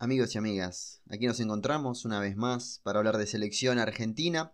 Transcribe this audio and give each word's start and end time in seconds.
Amigos 0.00 0.32
y 0.32 0.38
amigas, 0.38 1.02
aquí 1.10 1.26
nos 1.26 1.40
encontramos 1.40 2.04
una 2.04 2.20
vez 2.20 2.36
más 2.36 2.80
para 2.84 3.00
hablar 3.00 3.18
de 3.18 3.26
selección 3.26 3.80
argentina 3.80 4.52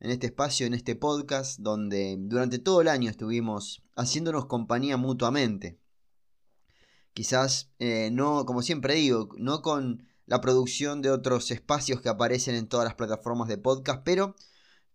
en 0.00 0.10
este 0.10 0.26
espacio, 0.26 0.66
en 0.66 0.74
este 0.74 0.96
podcast, 0.96 1.60
donde 1.60 2.16
durante 2.18 2.58
todo 2.58 2.80
el 2.80 2.88
año 2.88 3.08
estuvimos 3.08 3.84
haciéndonos 3.94 4.46
compañía 4.46 4.96
mutuamente. 4.96 5.78
Quizás 7.12 7.70
eh, 7.78 8.10
no, 8.12 8.44
como 8.46 8.62
siempre 8.62 8.94
digo, 8.94 9.28
no 9.38 9.62
con 9.62 10.08
la 10.26 10.40
producción 10.40 11.02
de 11.02 11.12
otros 11.12 11.52
espacios 11.52 12.00
que 12.00 12.08
aparecen 12.08 12.56
en 12.56 12.66
todas 12.66 12.84
las 12.84 12.96
plataformas 12.96 13.46
de 13.46 13.58
podcast, 13.58 14.02
pero 14.04 14.34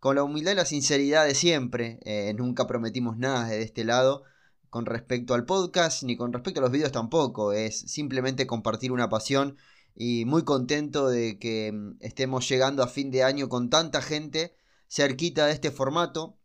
con 0.01 0.17
la 0.17 0.23
humildad 0.23 0.51
y 0.51 0.55
la 0.55 0.65
sinceridad 0.65 1.25
de 1.25 1.35
siempre. 1.35 1.99
Eh, 2.03 2.33
nunca 2.33 2.67
prometimos 2.67 3.15
nada 3.15 3.47
de 3.47 3.61
este 3.61 3.85
lado 3.85 4.23
con 4.69 4.85
respecto 4.85 5.35
al 5.35 5.45
podcast, 5.45 6.03
ni 6.03 6.17
con 6.17 6.33
respecto 6.33 6.59
a 6.59 6.63
los 6.63 6.71
vídeos 6.71 6.91
tampoco. 6.91 7.53
Es 7.53 7.79
simplemente 7.79 8.45
compartir 8.45 8.91
una 8.91 9.07
pasión 9.07 9.55
y 9.95 10.25
muy 10.25 10.43
contento 10.43 11.07
de 11.07 11.39
que 11.39 11.71
mm, 11.71 11.97
estemos 12.01 12.47
llegando 12.47 12.83
a 12.83 12.87
fin 12.87 13.11
de 13.11 13.23
año 13.23 13.49
con 13.49 13.69
tanta 13.69 14.01
gente 14.01 14.55
cerquita 14.87 15.47
de 15.47 15.53
este 15.53 15.71
formato 15.71 16.37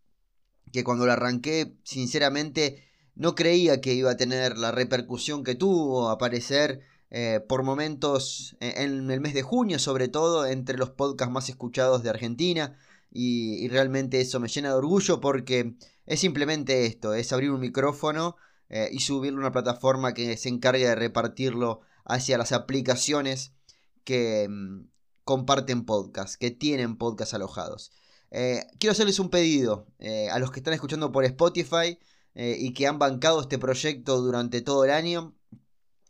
que 0.73 0.85
cuando 0.85 1.05
lo 1.05 1.13
arranqué 1.13 1.77
sinceramente 1.83 2.85
no 3.17 3.35
creía 3.35 3.81
que 3.81 3.93
iba 3.93 4.13
a 4.13 4.17
tener 4.17 4.57
la 4.57 4.71
repercusión 4.71 5.43
que 5.43 5.57
tuvo, 5.57 6.11
aparecer 6.11 6.81
eh, 7.11 7.41
por 7.49 7.65
momentos 7.65 8.57
e-, 8.61 8.85
en 8.85 9.11
el 9.11 9.21
mes 9.21 9.35
de 9.35 9.43
junio 9.43 9.79
sobre 9.81 10.09
todo 10.09 10.47
entre 10.47 10.79
los 10.79 10.91
podcasts 10.91 11.33
más 11.33 11.49
escuchados 11.49 12.03
de 12.05 12.11
Argentina 12.11 12.79
y, 13.13 13.67
realmente 13.69 14.21
eso 14.21 14.39
me 14.39 14.47
llena 14.47 14.69
de 14.69 14.77
orgullo 14.77 15.21
porque 15.21 15.75
es 16.07 16.21
simplemente 16.21 16.87
esto, 16.87 17.13
es 17.15 17.33
abrir 17.33 17.51
un 17.51 17.61
micrófono 17.61 18.37
eh, 18.69 18.89
y 18.93 19.01
subirlo 19.01 19.39
a 19.39 19.43
una 19.43 19.53
plataforma 19.53 20.15
que 20.15 20.37
se 20.37 20.49
encargue 20.49 20.87
de 20.87 20.95
repartirlo 20.95 21.81
hacia 22.11 22.39
las 22.39 22.53
aplicaciones 22.53 23.53
que 24.05 24.49
mm, 24.49 24.89
comparten 25.25 25.85
podcast, 25.85 26.35
que 26.35 26.51
tienen 26.51 26.97
podcast 26.97 27.35
alojados. 27.35 27.93
Eh, 28.31 28.65
quiero 28.79 28.93
hacerles 28.93 29.19
un 29.19 29.31
pedido 29.31 29.87
eh, 29.99 30.29
a 30.31 30.39
los 30.39 30.51
que 30.51 30.61
están 30.61 30.75
escuchando 30.75 31.13
por 31.13 31.25
Spotify 31.25 31.99
eh, 32.35 32.57
y 32.59 32.73
que 32.75 32.87
han 32.87 32.99
bancado 32.99 33.41
este 33.41 33.59
proyecto 33.59 34.21
durante 34.21 34.61
todo 34.61 34.85
el 34.85 34.91
año, 34.91 35.35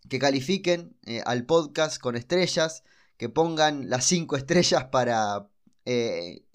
que 0.09 0.19
califiquen 0.19 0.97
al 1.25 1.47
podcast 1.47 2.01
con 2.01 2.17
estrellas, 2.17 2.83
que 3.17 3.29
pongan 3.29 3.91
las 3.91 4.07
5 4.07 4.37
estrellas 4.37 4.87
para 4.87 5.49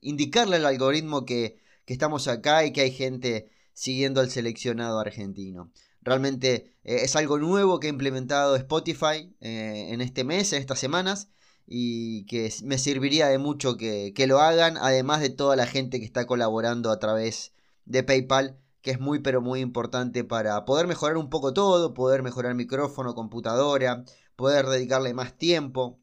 indicarle 0.01 0.57
al 0.57 0.65
algoritmo 0.65 1.25
que, 1.25 1.57
que 1.85 1.93
estamos 1.93 2.27
acá 2.27 2.65
y 2.65 2.73
que 2.73 2.81
hay 2.81 2.91
gente 2.91 3.49
siguiendo 3.73 4.21
al 4.21 4.29
seleccionado 4.29 4.99
argentino. 4.99 5.71
Realmente 6.05 6.77
eh, 6.83 6.99
es 7.03 7.15
algo 7.15 7.39
nuevo 7.39 7.79
que 7.79 7.87
ha 7.87 7.89
implementado 7.89 8.55
Spotify 8.55 9.35
eh, 9.41 9.89
en 9.91 10.01
este 10.01 10.23
mes, 10.23 10.53
en 10.53 10.59
estas 10.61 10.79
semanas, 10.79 11.29
y 11.65 12.25
que 12.27 12.53
me 12.63 12.77
serviría 12.77 13.27
de 13.27 13.39
mucho 13.39 13.75
que, 13.75 14.13
lo 14.27 14.39
hagan, 14.39 14.77
además 14.77 15.19
de 15.19 15.31
toda 15.31 15.55
la 15.55 15.65
gente 15.65 15.99
que 15.99 16.05
está 16.05 16.27
colaborando 16.27 16.91
a 16.91 16.99
través 16.99 17.53
de 17.85 18.03
PayPal, 18.03 18.59
que 18.81 18.91
es 18.91 18.99
muy 18.99 19.19
pero 19.19 19.41
muy 19.41 19.61
importante 19.61 20.23
para 20.23 20.63
poder 20.63 20.85
mejorar 20.85 21.17
un 21.17 21.31
poco 21.31 21.53
todo, 21.53 21.95
poder 21.95 22.21
mejorar 22.21 22.53
micrófono, 22.53 23.15
computadora, 23.15 24.05
poder 24.35 24.67
dedicarle 24.67 25.15
más 25.15 25.35
tiempo 25.35 25.99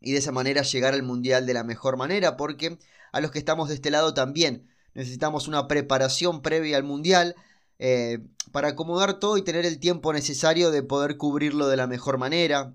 y 0.00 0.12
de 0.12 0.18
esa 0.18 0.32
manera 0.32 0.62
llegar 0.62 0.94
al 0.94 1.02
mundial 1.02 1.44
de 1.44 1.52
la 1.52 1.64
mejor 1.64 1.98
manera, 1.98 2.38
porque 2.38 2.78
a 3.12 3.20
los 3.20 3.30
que 3.30 3.38
estamos 3.38 3.68
de 3.68 3.74
este 3.74 3.90
lado 3.90 4.14
también 4.14 4.68
necesitamos 4.94 5.48
una 5.48 5.68
preparación 5.68 6.40
previa 6.40 6.78
al 6.78 6.84
mundial, 6.84 7.34
eh, 7.78 8.18
para 8.50 8.68
acomodar 8.68 9.20
todo 9.20 9.36
y 9.36 9.42
tener 9.42 9.64
el 9.66 9.78
tiempo 9.78 10.12
necesario 10.12 10.70
de 10.70 10.82
poder 10.82 11.16
cubrirlo 11.16 11.68
de 11.68 11.76
la 11.76 11.86
mejor 11.86 12.18
manera, 12.18 12.74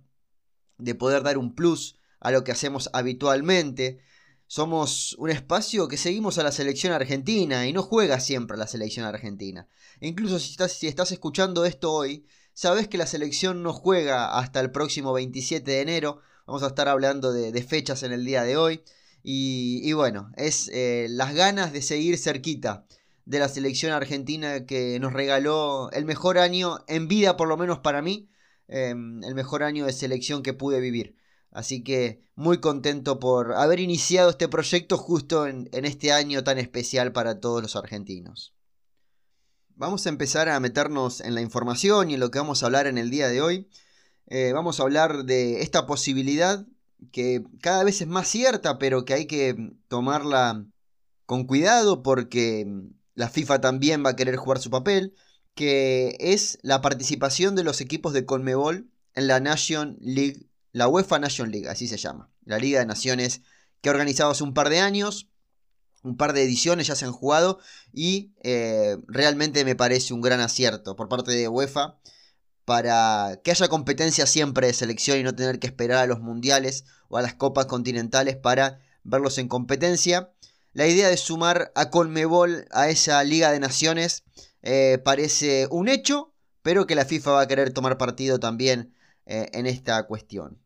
de 0.78 0.96
poder 0.96 1.24
dar 1.24 1.38
un 1.38 1.56
plus 1.56 1.98
a 2.20 2.32
lo 2.32 2.44
que 2.44 2.52
hacemos 2.52 2.90
habitualmente. 2.94 4.00
Somos 4.48 5.16
un 5.18 5.30
espacio 5.30 5.88
que 5.88 5.98
seguimos 5.98 6.38
a 6.38 6.44
la 6.44 6.52
selección 6.52 6.94
argentina 6.94 7.68
y 7.68 7.74
no 7.74 7.82
juega 7.82 8.20
siempre 8.20 8.56
a 8.56 8.60
la 8.60 8.68
selección 8.68 9.06
argentina. 9.06 9.68
E 10.00 10.08
incluso 10.08 10.40
si 10.40 10.88
estás, 10.88 11.12
escuchando 11.12 11.66
esto 11.66 11.92
hoy, 11.92 12.26
sabes 12.54 12.88
que 12.88 12.98
la 12.98 13.08
selección 13.08 13.64
no 13.64 13.74
juega 13.74 14.38
hasta 14.38 14.60
el 14.60 14.72
próximo 14.72 15.12
27 15.14 15.70
de 15.70 15.82
enero. 15.82 16.22
Vamos 16.46 16.64
a 16.64 16.68
estar 16.68 16.88
hablando 16.88 17.34
de, 17.34 17.64
fechas 17.64 18.04
en 18.04 18.14
el 18.14 18.26
día 18.26 18.44
de 18.44 18.58
hoy. 18.58 18.84
Y, 19.26 19.92
bueno, 19.94 20.32
es 20.36 20.70
eh, 20.74 21.08
las 21.10 21.34
ganas 21.34 21.72
de 21.72 21.82
seguir 21.82 22.18
cerquita 22.18 22.86
de 23.26 23.40
la 23.40 23.50
selección 23.50 23.94
argentina 23.94 24.66
que 24.66 25.00
nos 25.00 25.14
regaló 25.14 25.90
el 25.92 26.06
mejor 26.06 26.38
año 26.38 26.80
en 26.88 27.08
vida, 27.08 27.38
por 27.38 27.48
lo 27.48 27.58
menos 27.58 27.80
para 27.80 28.02
mí, 28.02 28.30
em, 28.68 29.24
el 29.24 29.36
mejor 29.36 29.64
año 29.64 29.86
de 29.86 29.94
selección 29.94 30.44
que 30.44 30.54
pude 30.54 30.80
vivir. 30.80 31.16
Así 31.52 31.84
que 31.84 32.22
muy 32.36 32.60
contento 32.60 33.20
por 33.20 33.54
haber 33.54 33.80
iniciado 33.80 34.32
este 34.32 34.48
proyecto 34.48 34.98
justo 34.98 35.46
en, 35.46 35.70
este 35.72 36.12
año 36.12 36.44
tan 36.44 36.58
especial 36.58 37.12
para 37.12 37.40
todos 37.40 37.62
los 37.62 37.76
argentinos. 37.76 38.54
Vamos 39.76 40.06
a 40.06 40.10
empezar 40.10 40.50
a 40.50 40.60
meternos 40.60 41.22
en 41.22 41.36
la 41.36 41.42
información 41.42 42.10
y 42.10 42.16
en 42.16 42.20
lo 42.20 42.32
que 42.32 42.40
vamos 42.40 42.64
a 42.64 42.66
hablar 42.66 42.88
en 42.88 42.98
el 42.98 43.12
día 43.12 43.28
de 43.28 43.42
hoy. 43.42 43.70
Eh, 44.28 44.52
vamos 44.54 44.80
a 44.80 44.84
hablar 44.84 45.26
de 45.26 45.62
esta 45.62 45.86
posibilidad 45.86 46.66
que 47.12 47.44
cada 47.62 47.84
vez 47.84 48.02
es 48.02 48.08
más 48.08 48.28
cierta, 48.28 48.80
pero 48.80 49.06
que 49.06 49.14
hay 49.14 49.28
que 49.28 49.74
tomarla 49.88 50.66
con 51.26 51.46
cuidado 51.46 52.02
porque 52.02 52.66
la 53.16 53.30
FIFA 53.30 53.62
también 53.62 54.04
va 54.06 54.12
a 54.12 54.16
querer 54.16 54.36
jugar 54.36 54.60
su 54.60 54.70
papel, 54.70 55.16
que 55.56 56.18
es 56.20 56.60
la 56.62 56.82
participación 56.82 57.56
de 57.56 57.64
los 57.64 57.82
equipos 57.82 58.14
de 58.14 58.26
Conmebol 58.26 58.90
en 59.14 59.28
la 59.28 59.40
Nation 59.40 59.98
League, 60.02 60.48
la 60.72 60.88
UEFA 60.88 61.20
Nation 61.20 61.52
League, 61.52 61.70
así 61.70 61.88
se 61.88 61.98
llama, 61.98 62.32
la 62.46 62.58
Liga 62.58 62.80
de 62.80 62.86
Naciones 62.86 63.42
que 63.82 63.90
ha 63.90 63.92
organizado 63.92 64.32
hace 64.32 64.44
un 64.44 64.54
par 64.54 64.70
de 64.70 64.80
años, 64.80 65.30
un 66.04 66.18
par 66.18 66.34
de 66.34 66.44
ediciones 66.44 66.88
ya 66.88 66.96
se 66.96 67.06
han 67.06 67.12
jugado 67.12 67.60
y 67.92 68.34
eh, 68.44 68.98
realmente 69.08 69.66
me 69.66 69.76
parece 69.76 70.14
un 70.14 70.22
gran 70.22 70.40
acierto 70.40 70.96
por 70.96 71.10
parte 71.10 71.32
de 71.32 71.48
UEFA 71.48 71.98
para 72.66 73.42
que 73.44 73.52
haya 73.52 73.68
competencia 73.68 74.26
siempre 74.26 74.68
de 74.68 74.74
selección 74.74 75.20
y 75.20 75.24
no 75.24 75.36
tener 75.36 75.60
que 75.60 75.68
esperar 75.68 75.98
a 76.00 76.08
los 76.08 76.22
mundiales 76.22 76.86
o 77.10 77.18
a 77.18 77.22
las 77.22 77.34
copas 77.34 77.66
continentales 77.66 78.38
para 78.38 78.80
verlos 79.04 79.38
en 79.38 79.48
competencia. 79.48 80.32
La 80.74 80.88
idea 80.88 81.08
de 81.08 81.18
sumar 81.18 81.72
a 81.76 81.92
Conmebol 81.92 82.66
a 82.72 82.90
esa 82.90 83.24
Liga 83.24 83.52
de 83.52 83.60
Naciones 83.60 84.24
eh, 84.64 85.00
parece 85.06 85.68
un 85.70 85.88
hecho, 85.88 86.34
pero 86.64 86.88
que 86.88 86.96
la 86.96 87.06
FIFA 87.06 87.32
va 87.32 87.42
a 87.42 87.48
querer 87.48 87.72
tomar 87.72 88.00
partido 88.00 88.40
también 88.40 88.92
eh, 89.28 89.50
en 89.54 89.68
esta 89.68 90.02
cuestión. 90.08 90.60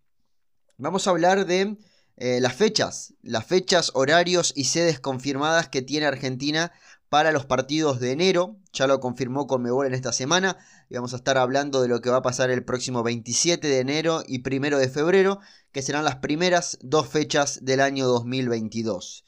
Vamos 0.78 1.07
a 1.07 1.09
hablar 1.09 1.46
de 1.46 1.78
eh, 2.16 2.40
las 2.40 2.56
fechas, 2.56 3.16
las 3.22 3.46
fechas, 3.46 3.91
horarios 3.96 4.53
y 4.56 4.63
sedes 4.63 5.01
confirmadas 5.01 5.67
que 5.67 5.81
tiene 5.81 6.06
Argentina 6.06 6.72
para 7.09 7.34
los 7.34 7.46
partidos 7.46 8.00
de 8.00 8.13
enero. 8.13 8.56
Ya 8.72 8.88
lo 8.88 9.01
confirmó 9.01 9.46
Conmebol 9.46 9.88
en 9.88 9.94
esta 9.94 10.13
semana. 10.13 10.56
Y 10.90 10.96
vamos 10.96 11.12
a 11.12 11.17
estar 11.17 11.38
hablando 11.38 11.81
de 11.81 11.90
lo 11.90 12.00
que 12.00 12.12
va 12.12 12.17
a 12.17 12.22
pasar 12.22 12.50
el 12.50 12.63
próximo 12.63 13.03
27 13.03 13.67
de 13.67 13.79
enero 13.79 14.23
y 14.25 14.41
1 14.41 14.78
de 14.78 14.88
febrero, 14.88 15.41
que 15.73 15.81
serán 15.81 16.06
las 16.06 16.16
primeras 16.16 16.78
dos 16.81 17.09
fechas 17.09 17.66
del 17.66 17.81
año 17.81 18.07
2022. 18.07 19.25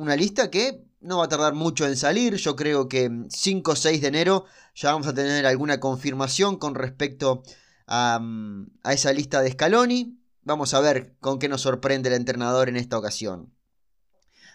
Una 0.00 0.16
lista 0.16 0.50
que 0.50 0.82
no 1.02 1.18
va 1.18 1.26
a 1.26 1.28
tardar 1.28 1.52
mucho 1.52 1.86
en 1.86 1.94
salir. 1.94 2.36
Yo 2.36 2.56
creo 2.56 2.88
que 2.88 3.26
5 3.28 3.70
o 3.70 3.76
6 3.76 4.00
de 4.00 4.08
enero 4.08 4.46
ya 4.74 4.92
vamos 4.92 5.06
a 5.06 5.12
tener 5.12 5.44
alguna 5.44 5.78
confirmación 5.78 6.56
con 6.56 6.74
respecto 6.74 7.42
a, 7.86 8.18
mm, 8.18 8.78
a 8.82 8.94
esa 8.94 9.12
lista 9.12 9.42
de 9.42 9.52
Scaloni. 9.52 10.18
Vamos 10.42 10.72
a 10.72 10.80
ver 10.80 11.16
con 11.20 11.38
qué 11.38 11.50
nos 11.50 11.60
sorprende 11.60 12.08
el 12.08 12.14
entrenador 12.14 12.70
en 12.70 12.78
esta 12.78 12.96
ocasión. 12.96 13.52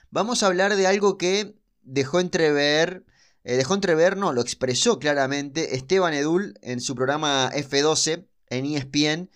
Vamos 0.09 0.41
a 0.41 0.47
hablar 0.47 0.75
de 0.75 0.87
algo 0.87 1.19
que 1.19 1.59
dejó 1.83 2.19
entrever, 2.19 3.05
eh, 3.43 3.55
dejó 3.55 3.75
entrever, 3.75 4.17
no, 4.17 4.33
lo 4.33 4.41
expresó 4.41 4.97
claramente 4.97 5.75
Esteban 5.75 6.15
Edul 6.15 6.57
en 6.63 6.81
su 6.81 6.95
programa 6.95 7.51
F12 7.53 8.25
en 8.49 8.65
ESPN 8.65 9.29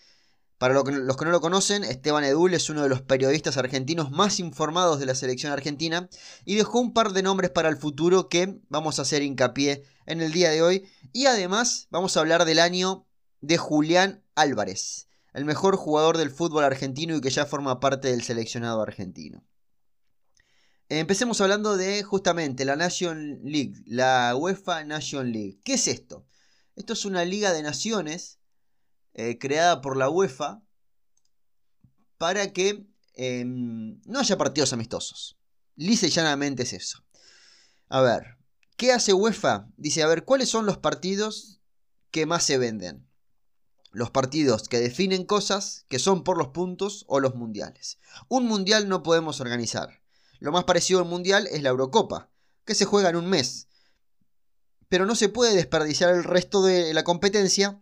para 0.59 0.74
los 0.74 0.84
que 0.84 1.25
no 1.25 1.31
lo 1.31 1.40
conocen, 1.40 1.86
Esteban 1.86 2.25
Edul 2.25 2.53
es 2.53 2.70
uno 2.70 2.84
de 2.84 2.90
los 2.90 3.01
periodistas 3.01 3.56
argentinos 3.56 4.12
más 4.12 4.42
informados 4.42 5.00
de 5.00 5.06
la 5.06 5.16
selección 5.16 5.54
argentina 5.54 6.10
y 6.44 6.56
dejó 6.56 6.81
un 6.81 6.92
par 6.92 7.13
de 7.13 7.24
nombres 7.24 7.50
para 7.50 7.69
el 7.69 7.78
futuro 7.78 8.28
que 8.28 8.60
vamos 8.68 9.00
a 9.00 9.04
hacer 9.04 9.24
hincapié 9.24 9.86
en 10.06 10.22
el 10.22 10.34
día 10.34 10.50
de 10.50 10.62
hoy. 10.62 10.86
Y 11.13 11.28
además 11.28 11.88
vamos 11.92 12.18
a 12.18 12.19
hablar 12.19 12.44
del 12.44 12.60
año 12.60 13.07
de 13.39 13.57
Julián 13.57 14.22
Álvarez, 14.36 15.07
el 15.31 15.45
mejor 15.45 15.78
jugador 15.78 16.18
del 16.18 16.30
fútbol 16.30 16.66
argentino 16.66 17.16
y 17.16 17.22
que 17.22 17.30
ya 17.30 17.45
forma 17.45 17.80
parte 17.80 18.10
del 18.10 18.22
seleccionado 18.22 18.81
argentino. 18.81 19.45
Empecemos 20.89 21.39
hablando 21.39 21.78
de 21.78 22.04
justamente 22.04 22.66
la 22.66 22.75
Nation 22.75 23.39
League, 23.44 23.75
la 23.86 24.36
UEFA 24.36 24.84
Nation 24.84 25.31
League. 25.31 25.62
¿Qué 25.63 25.75
es 25.75 25.88
esto? 25.88 26.25
Esto 26.75 26.92
es 26.92 27.06
una 27.06 27.24
liga 27.24 27.54
de 27.54 27.63
naciones 27.63 28.38
eh, 29.14 29.38
creada 29.38 29.82
por 29.82 29.98
la 29.98 30.10
UEFA 30.10 30.62
para 32.18 32.52
que 32.54 32.86
em, 33.14 34.02
no 34.06 34.20
haya 34.20 34.38
partidos 34.38 34.74
amistosos. 34.74 35.38
Lisa 35.76 36.08
y 36.08 36.10
llanamente 36.10 36.64
es 36.64 36.74
eso. 36.74 37.04
A 37.88 38.02
ver, 38.02 38.38
¿qué 38.78 38.92
hace 38.92 39.14
UEFA? 39.14 39.68
Dice, 39.78 40.04
a 40.04 40.08
ver, 40.08 40.26
¿cuáles 40.26 40.50
son 40.50 40.66
los 40.66 40.78
partidos 40.78 41.60
que 42.12 42.26
más 42.26 42.44
se 42.44 42.58
venden? 42.58 43.10
los 43.92 44.12
partidos 44.12 44.68
que 44.68 44.80
definen 44.80 45.26
cosas 45.26 45.86
que 45.88 46.00
son 46.00 46.24
por 46.24 46.38
los 46.38 46.50
puntos 46.50 47.06
o 47.08 47.20
los 47.20 47.36
mundiales. 47.36 47.98
Un 48.28 48.46
mundial 48.46 48.88
no 48.88 49.04
podemos 49.04 49.42
organizar. 49.42 50.02
Lo 50.40 50.52
más 50.52 50.64
parecido 50.64 51.00
al 51.00 51.06
mundial 51.06 51.48
es 51.48 51.64
la 51.64 51.70
Eurocopa, 51.70 52.30
que 52.66 52.76
se 52.76 52.86
juega 52.86 53.10
en 53.10 53.16
un 53.16 53.28
mes. 53.28 53.68
Pero 54.88 55.06
no 55.06 55.16
se 55.16 55.30
puede 55.30 55.56
desperdiciar 55.56 56.14
el 56.14 56.24
resto 56.24 56.64
de 56.64 56.94
la 56.94 57.04
competencia 57.04 57.82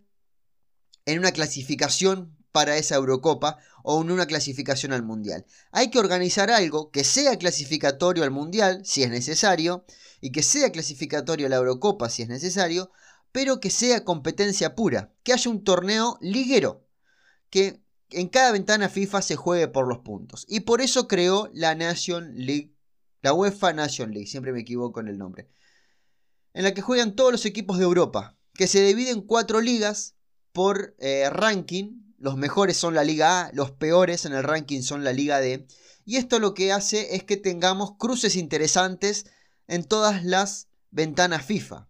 en 1.08 1.18
una 1.18 1.32
clasificación 1.32 2.36
para 2.52 2.76
esa 2.76 2.96
Eurocopa 2.96 3.58
o 3.82 4.02
en 4.02 4.10
una 4.10 4.26
clasificación 4.26 4.92
al 4.92 5.02
Mundial. 5.02 5.46
Hay 5.72 5.88
que 5.88 5.98
organizar 5.98 6.50
algo 6.50 6.90
que 6.90 7.02
sea 7.02 7.38
clasificatorio 7.38 8.24
al 8.24 8.30
Mundial, 8.30 8.82
si 8.84 9.02
es 9.02 9.08
necesario, 9.08 9.86
y 10.20 10.32
que 10.32 10.42
sea 10.42 10.70
clasificatorio 10.70 11.46
a 11.46 11.50
la 11.50 11.56
Eurocopa, 11.56 12.10
si 12.10 12.22
es 12.22 12.28
necesario, 12.28 12.90
pero 13.32 13.58
que 13.58 13.70
sea 13.70 14.04
competencia 14.04 14.74
pura, 14.74 15.14
que 15.22 15.32
haya 15.32 15.50
un 15.50 15.64
torneo 15.64 16.18
liguero, 16.20 16.86
que 17.48 17.80
en 18.10 18.28
cada 18.28 18.52
ventana 18.52 18.90
FIFA 18.90 19.22
se 19.22 19.36
juegue 19.36 19.68
por 19.68 19.88
los 19.88 20.00
puntos. 20.00 20.44
Y 20.46 20.60
por 20.60 20.82
eso 20.82 21.08
creó 21.08 21.48
la 21.54 21.74
Nation 21.74 22.34
League, 22.34 22.74
la 23.22 23.32
UEFA 23.32 23.72
Nation 23.72 24.10
League, 24.10 24.26
siempre 24.26 24.52
me 24.52 24.60
equivoco 24.60 25.00
en 25.00 25.08
el 25.08 25.16
nombre, 25.16 25.48
en 26.52 26.64
la 26.64 26.74
que 26.74 26.82
juegan 26.82 27.16
todos 27.16 27.32
los 27.32 27.46
equipos 27.46 27.78
de 27.78 27.84
Europa, 27.84 28.36
que 28.52 28.66
se 28.66 28.84
dividen 28.84 29.18
en 29.18 29.22
cuatro 29.22 29.62
ligas 29.62 30.17
por 30.52 30.94
eh, 30.98 31.28
ranking. 31.30 32.02
Los 32.18 32.36
mejores 32.36 32.76
son 32.76 32.94
la 32.94 33.04
Liga 33.04 33.46
A, 33.46 33.52
los 33.52 33.70
peores 33.70 34.24
en 34.24 34.32
el 34.32 34.42
ranking 34.42 34.82
son 34.82 35.04
la 35.04 35.12
Liga 35.12 35.40
D. 35.40 35.66
Y 36.04 36.16
esto 36.16 36.38
lo 36.38 36.54
que 36.54 36.72
hace 36.72 37.14
es 37.14 37.24
que 37.24 37.36
tengamos 37.36 37.96
cruces 37.98 38.34
interesantes 38.34 39.26
en 39.66 39.84
todas 39.84 40.24
las 40.24 40.68
ventanas 40.90 41.44
FIFA. 41.44 41.88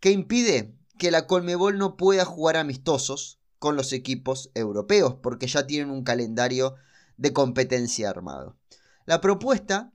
¿Qué 0.00 0.10
impide? 0.10 0.74
Que 0.98 1.10
la 1.10 1.26
Colmebol 1.26 1.76
no 1.76 1.96
pueda 1.96 2.24
jugar 2.24 2.56
amistosos 2.56 3.40
con 3.58 3.76
los 3.76 3.92
equipos 3.92 4.50
europeos, 4.54 5.16
porque 5.22 5.48
ya 5.48 5.66
tienen 5.66 5.90
un 5.90 6.04
calendario 6.04 6.76
de 7.16 7.32
competencia 7.32 8.08
armado. 8.08 8.56
La 9.04 9.20
propuesta 9.20 9.92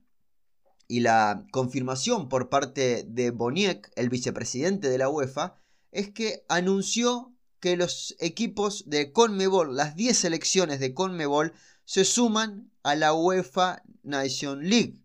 y 0.86 1.00
la 1.00 1.46
confirmación 1.50 2.28
por 2.28 2.50
parte 2.50 3.04
de 3.08 3.30
Boniek, 3.30 3.90
el 3.96 4.10
vicepresidente 4.10 4.90
de 4.90 4.98
la 4.98 5.08
UEFA, 5.08 5.56
es 5.92 6.10
que 6.10 6.44
anunció 6.48 7.33
que 7.64 7.78
los 7.78 8.14
equipos 8.18 8.84
de 8.90 9.10
Conmebol, 9.10 9.74
las 9.74 9.96
10 9.96 10.18
selecciones 10.18 10.80
de 10.80 10.92
Conmebol, 10.92 11.54
se 11.86 12.04
suman 12.04 12.70
a 12.82 12.94
la 12.94 13.14
UEFA 13.14 13.82
Nation 14.02 14.68
League. 14.68 15.00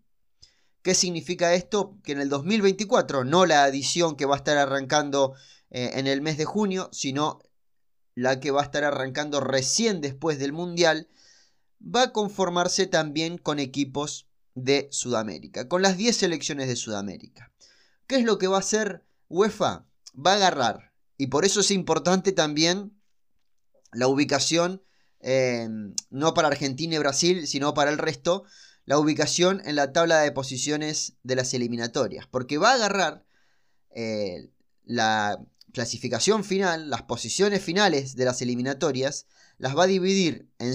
¿Qué 0.81 0.93
significa 0.93 1.53
esto? 1.53 1.97
Que 2.03 2.11
en 2.11 2.19
el 2.19 2.27
2024, 2.27 3.23
no 3.23 3.45
la 3.45 3.65
edición 3.65 4.17
que 4.17 4.25
va 4.25 4.35
a 4.35 4.39
estar 4.39 4.57
arrancando 4.57 5.35
eh, 5.69 5.91
en 5.93 6.05
el 6.05 6.21
mes 6.21 6.37
de 6.37 6.43
junio, 6.43 6.89
sino 6.91 7.39
la 8.13 8.41
que 8.41 8.51
va 8.51 8.59
a 8.59 8.65
estar 8.65 8.83
arrancando 8.83 9.39
recién 9.39 10.01
después 10.01 10.37
del 10.37 10.51
Mundial, 10.51 11.07
va 11.79 12.01
a 12.03 12.11
conformarse 12.11 12.87
también 12.87 13.37
con 13.37 13.59
equipos 13.59 14.27
de 14.53 14.89
Sudamérica, 14.91 15.69
con 15.69 15.81
las 15.81 15.95
10 15.95 16.13
selecciones 16.13 16.67
de 16.67 16.75
Sudamérica. 16.75 17.53
¿Qué 18.05 18.17
es 18.17 18.25
lo 18.25 18.37
que 18.37 18.47
va 18.47 18.57
a 18.57 18.59
hacer 18.59 19.05
UEFA? 19.29 19.85
Va 20.13 20.33
a 20.33 20.35
agarrar, 20.35 20.88
y 21.19 21.27
por 21.27 21.43
eso 21.43 21.59
es 21.59 21.69
importante 21.69 22.31
también 22.31 22.97
la 23.91 24.07
ubicación, 24.07 24.81
eh, 25.19 25.67
no 26.09 26.33
para 26.33 26.47
Argentina 26.47 26.95
y 26.95 26.97
Brasil, 26.97 27.45
sino 27.45 27.73
para 27.73 27.91
el 27.91 27.97
resto, 27.97 28.45
la 28.85 28.97
ubicación 28.97 29.61
en 29.65 29.75
la 29.75 29.91
tabla 29.91 30.21
de 30.21 30.31
posiciones 30.31 31.17
de 31.23 31.35
las 31.35 31.53
eliminatorias, 31.53 32.25
porque 32.25 32.57
va 32.57 32.71
a 32.71 32.75
agarrar 32.75 33.25
eh, 33.93 34.49
la 34.85 35.45
clasificación 35.73 36.45
final, 36.45 36.89
las 36.89 37.01
posiciones 37.01 37.61
finales 37.61 38.15
de 38.15 38.23
las 38.23 38.41
eliminatorias, 38.41 39.25
las 39.57 39.77
va 39.77 39.83
a 39.83 39.87
dividir 39.87 40.49
en, 40.57 40.73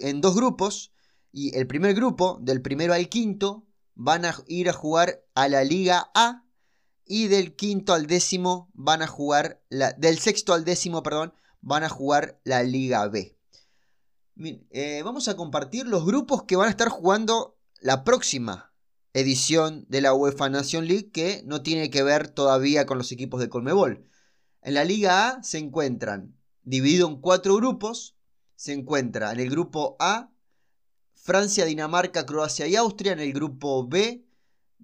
en 0.00 0.20
dos 0.20 0.34
grupos 0.34 0.90
y 1.30 1.56
el 1.56 1.68
primer 1.68 1.94
grupo, 1.94 2.40
del 2.42 2.62
primero 2.62 2.94
al 2.94 3.08
quinto, 3.08 3.64
van 3.94 4.24
a 4.24 4.34
ir 4.48 4.68
a 4.68 4.72
jugar 4.72 5.24
a 5.36 5.48
la 5.48 5.62
Liga 5.62 6.10
A 6.16 6.43
y 7.06 7.28
del 7.28 7.54
quinto 7.54 7.92
al 7.92 8.06
décimo 8.06 8.70
van 8.74 9.02
a 9.02 9.06
jugar, 9.06 9.62
la, 9.68 9.92
del 9.92 10.18
sexto 10.18 10.54
al 10.54 10.64
décimo, 10.64 11.02
perdón, 11.02 11.34
van 11.60 11.84
a 11.84 11.88
jugar 11.88 12.40
la 12.44 12.62
Liga 12.62 13.06
B. 13.08 13.36
Eh, 14.70 15.02
vamos 15.04 15.28
a 15.28 15.36
compartir 15.36 15.86
los 15.86 16.04
grupos 16.04 16.42
que 16.44 16.56
van 16.56 16.68
a 16.68 16.70
estar 16.70 16.88
jugando 16.88 17.56
la 17.80 18.04
próxima 18.04 18.72
edición 19.12 19.86
de 19.88 20.00
la 20.00 20.12
UEFA 20.12 20.48
Nation 20.48 20.86
League 20.86 21.10
que 21.12 21.42
no 21.44 21.62
tiene 21.62 21.88
que 21.88 22.02
ver 22.02 22.28
todavía 22.28 22.84
con 22.84 22.98
los 22.98 23.12
equipos 23.12 23.40
de 23.40 23.48
Colmebol. 23.48 24.08
En 24.62 24.74
la 24.74 24.84
Liga 24.84 25.28
A 25.28 25.42
se 25.42 25.58
encuentran, 25.58 26.36
dividido 26.62 27.06
en 27.08 27.20
cuatro 27.20 27.54
grupos, 27.56 28.16
se 28.56 28.72
encuentra 28.72 29.30
en 29.32 29.40
el 29.40 29.50
grupo 29.50 29.96
A 30.00 30.30
Francia, 31.14 31.64
Dinamarca, 31.64 32.26
Croacia 32.26 32.66
y 32.66 32.76
Austria, 32.76 33.12
en 33.12 33.20
el 33.20 33.32
grupo 33.32 33.86
B 33.86 34.26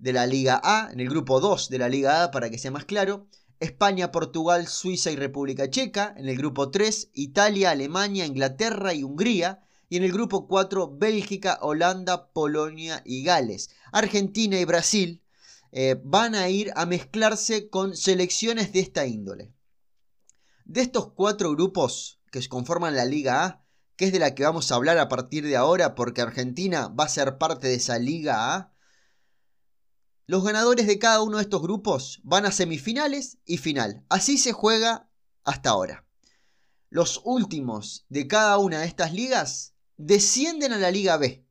de 0.00 0.12
la 0.12 0.26
Liga 0.26 0.60
A, 0.64 0.90
en 0.92 0.98
el 0.98 1.08
grupo 1.08 1.40
2 1.40 1.68
de 1.68 1.78
la 1.78 1.88
Liga 1.88 2.24
A 2.24 2.30
para 2.30 2.50
que 2.50 2.58
sea 2.58 2.70
más 2.70 2.84
claro, 2.84 3.26
España, 3.60 4.10
Portugal, 4.10 4.66
Suiza 4.66 5.10
y 5.10 5.16
República 5.16 5.68
Checa. 5.68 6.14
En 6.16 6.28
el 6.28 6.36
grupo 6.36 6.70
3, 6.70 7.10
Italia, 7.12 7.70
Alemania, 7.70 8.24
Inglaterra 8.24 8.94
y 8.94 9.04
Hungría. 9.04 9.62
Y 9.90 9.98
en 9.98 10.04
el 10.04 10.12
grupo 10.12 10.48
4, 10.48 10.96
Bélgica, 10.96 11.58
Holanda, 11.60 12.32
Polonia 12.32 13.02
y 13.04 13.22
Gales. 13.22 13.70
Argentina 13.92 14.58
y 14.58 14.64
Brasil 14.64 15.22
eh, 15.72 16.00
van 16.02 16.34
a 16.34 16.48
ir 16.48 16.72
a 16.74 16.86
mezclarse 16.86 17.68
con 17.68 17.96
selecciones 17.96 18.72
de 18.72 18.80
esta 18.80 19.06
índole. 19.06 19.52
De 20.64 20.80
estos 20.80 21.12
cuatro 21.12 21.50
grupos 21.50 22.20
que 22.30 22.46
conforman 22.48 22.96
la 22.96 23.04
Liga 23.04 23.44
A, 23.44 23.64
que 23.96 24.06
es 24.06 24.12
de 24.12 24.20
la 24.20 24.34
que 24.34 24.44
vamos 24.44 24.70
a 24.70 24.76
hablar 24.76 24.98
a 24.98 25.08
partir 25.08 25.44
de 25.44 25.56
ahora 25.56 25.94
porque 25.94 26.22
Argentina 26.22 26.88
va 26.88 27.04
a 27.04 27.08
ser 27.08 27.36
parte 27.36 27.68
de 27.68 27.74
esa 27.74 27.98
Liga 27.98 28.54
A, 28.54 28.72
los 30.30 30.44
ganadores 30.44 30.86
de 30.86 31.00
cada 31.00 31.22
uno 31.22 31.38
de 31.38 31.42
estos 31.42 31.60
grupos 31.60 32.20
van 32.22 32.46
a 32.46 32.52
semifinales 32.52 33.38
y 33.46 33.58
final. 33.58 34.04
Así 34.08 34.38
se 34.38 34.52
juega 34.52 35.10
hasta 35.42 35.70
ahora. 35.70 36.06
Los 36.88 37.20
últimos 37.24 38.06
de 38.10 38.28
cada 38.28 38.56
una 38.58 38.78
de 38.78 38.86
estas 38.86 39.12
ligas 39.12 39.74
descienden 39.96 40.72
a 40.72 40.78
la 40.78 40.92
Liga 40.92 41.16
B. 41.16 41.44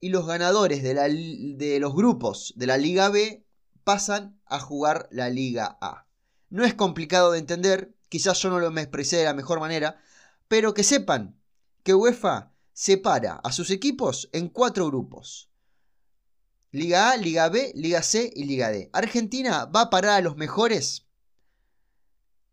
Y 0.00 0.08
los 0.08 0.26
ganadores 0.26 0.82
de, 0.82 1.78
los 1.78 1.94
grupos 1.94 2.52
de 2.56 2.66
la 2.66 2.78
Liga 2.78 3.10
B 3.10 3.46
pasan 3.84 4.40
a 4.44 4.58
jugar 4.58 5.08
la 5.12 5.30
Liga 5.30 5.78
A. 5.80 6.08
No 6.48 6.64
es 6.64 6.74
complicado 6.74 7.30
de 7.30 7.38
entender, 7.38 7.94
quizás 8.08 8.42
yo 8.42 8.50
no 8.50 8.58
lo 8.58 8.72
me 8.72 8.80
expresé 8.82 9.18
de 9.18 9.24
la 9.26 9.34
mejor 9.34 9.60
manera, 9.60 10.02
pero 10.48 10.74
que 10.74 10.82
sepan 10.82 11.40
que 11.84 11.94
UEFA 11.94 12.50
separa 12.72 13.34
a 13.34 13.52
sus 13.52 13.70
equipos 13.70 14.28
en 14.32 14.48
cuatro 14.48 14.88
grupos. 14.88 15.49
Liga 16.72 17.10
A, 17.10 17.16
Liga 17.16 17.48
B, 17.48 17.72
Liga 17.74 18.00
C 18.00 18.32
y 18.34 18.44
Liga 18.44 18.70
D. 18.70 18.90
Argentina 18.92 19.64
va 19.64 19.82
a 19.82 19.90
parar 19.90 20.12
a 20.12 20.20
los 20.20 20.36
mejores 20.36 21.06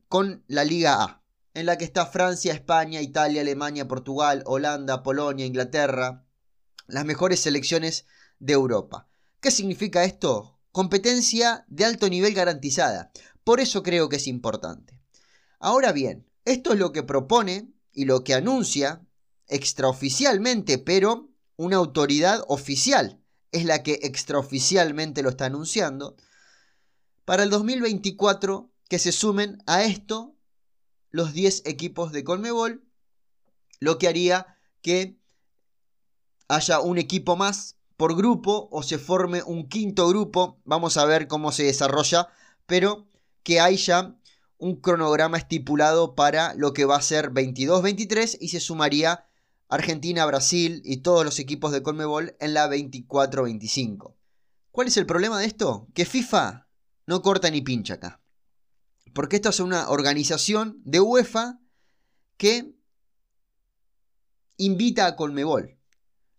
con 0.07 0.43
la 0.47 0.63
Liga 0.63 1.03
A, 1.03 1.23
en 1.53 1.67
la 1.67 1.77
que 1.77 1.85
está 1.85 2.07
Francia, 2.07 2.51
España, 2.51 3.01
Italia, 3.01 3.41
Alemania, 3.41 3.87
Portugal, 3.87 4.41
Holanda, 4.47 5.03
Polonia, 5.03 5.45
Inglaterra, 5.45 6.25
las 6.87 7.05
mejores 7.05 7.41
selecciones 7.41 8.07
de 8.39 8.53
Europa. 8.53 9.07
¿Qué 9.39 9.51
significa 9.51 10.03
esto? 10.03 10.57
Competencia 10.71 11.65
de 11.67 11.85
alto 11.85 12.09
nivel 12.09 12.33
garantizada. 12.33 13.11
Por 13.43 13.59
eso 13.59 13.83
creo 13.83 14.09
que 14.09 14.15
es 14.15 14.25
importante. 14.25 14.99
Ahora 15.59 15.91
bien, 15.91 16.25
esto 16.43 16.73
es 16.73 16.79
lo 16.79 16.91
que 16.91 17.03
propone 17.03 17.71
y 17.93 18.05
lo 18.05 18.23
que 18.23 18.33
anuncia 18.33 19.05
extraoficialmente, 19.47 20.79
pero 20.79 21.29
una 21.55 21.77
autoridad 21.77 22.43
oficial 22.47 23.21
es 23.57 23.65
la 23.65 23.83
que 23.83 23.99
extraoficialmente 24.03 25.21
lo 25.21 25.29
está 25.29 25.45
anunciando, 25.45 26.15
para 27.25 27.43
el 27.43 27.49
2024 27.49 28.71
que 28.87 28.99
se 28.99 29.11
sumen 29.11 29.61
a 29.67 29.83
esto 29.83 30.35
los 31.11 31.33
10 31.33 31.63
equipos 31.65 32.11
de 32.11 32.23
Colmebol, 32.23 32.83
lo 33.79 33.97
que 33.97 34.07
haría 34.07 34.57
que 34.81 35.19
haya 36.47 36.79
un 36.79 36.97
equipo 36.97 37.35
más 37.35 37.75
por 37.97 38.15
grupo 38.15 38.69
o 38.71 38.83
se 38.83 38.97
forme 38.97 39.43
un 39.43 39.67
quinto 39.67 40.07
grupo, 40.07 40.61
vamos 40.63 40.97
a 40.97 41.05
ver 41.05 41.27
cómo 41.27 41.51
se 41.51 41.63
desarrolla, 41.63 42.29
pero 42.65 43.07
que 43.43 43.59
haya 43.59 44.15
un 44.57 44.79
cronograma 44.79 45.37
estipulado 45.37 46.15
para 46.15 46.53
lo 46.53 46.73
que 46.73 46.85
va 46.85 46.97
a 46.97 47.01
ser 47.01 47.31
22-23 47.31 48.37
y 48.39 48.49
se 48.49 48.59
sumaría 48.59 49.26
Argentina, 49.69 50.25
Brasil 50.25 50.81
y 50.85 50.97
todos 50.97 51.25
los 51.25 51.39
equipos 51.39 51.71
de 51.71 51.83
Colmebol 51.83 52.35
en 52.39 52.53
la 52.53 52.67
24-25. 52.67 54.15
¿Cuál 54.71 54.87
es 54.87 54.97
el 54.97 55.05
problema 55.05 55.39
de 55.39 55.47
esto? 55.47 55.87
Que 55.93 56.05
FIFA 56.05 56.67
no 57.05 57.21
corta 57.21 57.49
ni 57.49 57.61
pincha 57.61 57.95
acá. 57.95 58.21
Porque 59.13 59.37
esto 59.37 59.49
es 59.49 59.59
una 59.59 59.89
organización 59.89 60.81
de 60.85 60.99
UEFA 60.99 61.59
que 62.37 62.75
invita 64.57 65.05
a 65.05 65.15
Colmebol. 65.15 65.77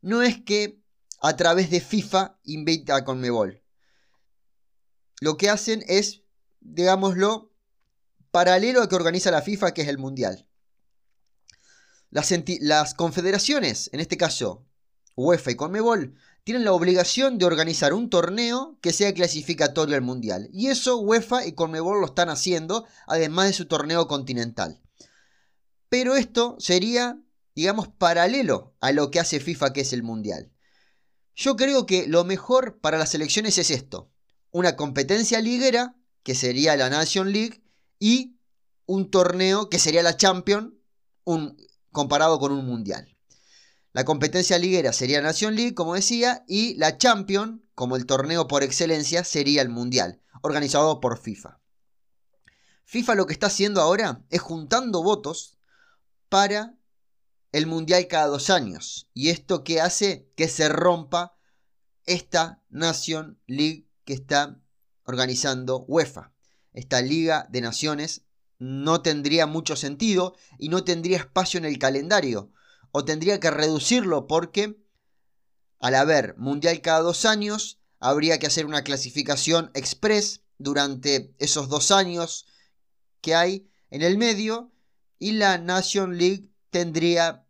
No 0.00 0.22
es 0.22 0.42
que 0.42 0.80
a 1.20 1.36
través 1.36 1.70
de 1.70 1.80
FIFA 1.80 2.38
invita 2.44 2.96
a 2.96 3.04
Colmebol. 3.04 3.62
Lo 5.20 5.36
que 5.36 5.50
hacen 5.50 5.82
es, 5.88 6.22
digámoslo, 6.60 7.52
paralelo 8.30 8.82
a 8.82 8.88
que 8.88 8.94
organiza 8.94 9.30
la 9.30 9.42
FIFA, 9.42 9.74
que 9.74 9.82
es 9.82 9.88
el 9.88 9.98
Mundial. 9.98 10.47
Las, 12.10 12.94
confederaciones, 12.94 13.90
en 13.92 14.00
este 14.00 14.16
caso 14.16 14.64
UEFA 15.16 15.50
y 15.50 15.54
Conmebol, 15.56 16.14
tienen 16.44 16.64
la 16.64 16.72
obligación 16.72 17.38
de 17.38 17.44
organizar 17.44 17.92
un 17.92 18.08
torneo 18.08 18.78
que 18.80 18.92
sea 18.92 19.12
clasificatorio 19.12 19.96
al 19.96 20.02
Mundial. 20.02 20.48
Y 20.52 20.68
eso 20.68 20.98
UEFA 20.98 21.44
y 21.44 21.52
Conmebol 21.52 22.00
lo 22.00 22.06
están 22.06 22.30
haciendo, 22.30 22.86
además 23.06 23.48
de 23.48 23.52
su 23.52 23.66
torneo 23.66 24.06
continental. 24.06 24.80
Pero 25.88 26.16
esto 26.16 26.56
sería, 26.58 27.20
digamos, 27.54 27.88
paralelo 27.88 28.74
a 28.80 28.92
lo 28.92 29.10
que 29.10 29.20
hace 29.20 29.40
FIFA, 29.40 29.72
que 29.72 29.82
es 29.82 29.92
el 29.92 30.02
Mundial. 30.02 30.50
Yo 31.34 31.56
creo 31.56 31.84
que 31.84 32.06
lo 32.06 32.24
mejor 32.24 32.80
para 32.80 32.98
las 32.98 33.10
selecciones 33.10 33.58
es 33.58 33.70
esto. 33.70 34.10
Una 34.50 34.76
competencia 34.76 35.40
liguera, 35.40 35.96
que 36.22 36.34
sería 36.34 36.76
la 36.76 36.90
Nation 36.90 37.32
League, 37.32 37.62
y 37.98 38.38
un 38.86 39.10
torneo 39.10 39.68
que 39.68 39.78
sería 39.78 40.02
la 40.02 40.16
Champions, 40.16 40.72
un, 41.24 41.56
comparado 41.98 42.38
con 42.38 42.52
un 42.52 42.64
Mundial. 42.64 43.16
La 43.92 44.04
competencia 44.04 44.56
liguera 44.56 44.92
sería 44.92 45.20
Nation 45.20 45.56
League, 45.56 45.74
como 45.74 45.96
decía, 45.96 46.44
y 46.46 46.76
la 46.76 46.96
Champions, 46.96 47.60
como 47.74 47.96
el 47.96 48.06
torneo 48.06 48.46
por 48.46 48.62
excelencia, 48.62 49.24
sería 49.24 49.62
el 49.62 49.68
Mundial, 49.68 50.22
organizado 50.40 51.00
por 51.00 51.18
FIFA. 51.18 51.58
FIFA 52.84 53.16
lo 53.16 53.26
que 53.26 53.32
está 53.32 53.48
haciendo 53.48 53.80
ahora 53.80 54.24
es 54.30 54.40
juntando 54.40 55.02
votos 55.02 55.58
para 56.28 56.78
el 57.50 57.66
Mundial 57.66 58.06
cada 58.06 58.28
dos 58.28 58.48
años. 58.48 59.10
Y 59.12 59.30
esto 59.30 59.64
que 59.64 59.80
hace 59.80 60.30
que 60.36 60.46
se 60.46 60.68
rompa 60.68 61.36
esta 62.04 62.62
Nation 62.68 63.40
League 63.48 63.88
que 64.04 64.12
está 64.12 64.60
organizando 65.02 65.80
UEFA. 65.88 66.32
Esta 66.72 67.02
Liga 67.02 67.48
de 67.50 67.60
Naciones 67.60 68.22
no 68.58 69.02
tendría 69.02 69.46
mucho 69.46 69.76
sentido 69.76 70.34
y 70.58 70.68
no 70.68 70.84
tendría 70.84 71.18
espacio 71.18 71.58
en 71.58 71.64
el 71.64 71.78
calendario 71.78 72.50
o 72.90 73.04
tendría 73.04 73.38
que 73.40 73.50
reducirlo 73.50 74.26
porque 74.26 74.76
al 75.80 75.94
haber 75.94 76.36
mundial 76.36 76.80
cada 76.80 77.00
dos 77.00 77.24
años 77.24 77.78
habría 78.00 78.38
que 78.38 78.46
hacer 78.46 78.66
una 78.66 78.82
clasificación 78.82 79.70
express 79.74 80.42
durante 80.58 81.34
esos 81.38 81.68
dos 81.68 81.90
años 81.90 82.46
que 83.20 83.34
hay 83.34 83.70
en 83.90 84.02
el 84.02 84.18
medio 84.18 84.72
y 85.18 85.32
la 85.32 85.58
Nation 85.58 86.18
League 86.18 86.50
tendría 86.70 87.44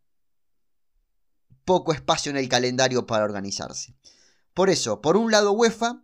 poco 1.65 1.93
espacio 1.93 2.31
en 2.31 2.37
el 2.37 2.49
calendario 2.49 3.07
para 3.07 3.25
organizarse. 3.25 3.95
Por 4.55 4.71
eso, 4.71 5.01
por 5.01 5.17
un 5.17 5.31
lado 5.31 5.53
UEFA 5.53 6.03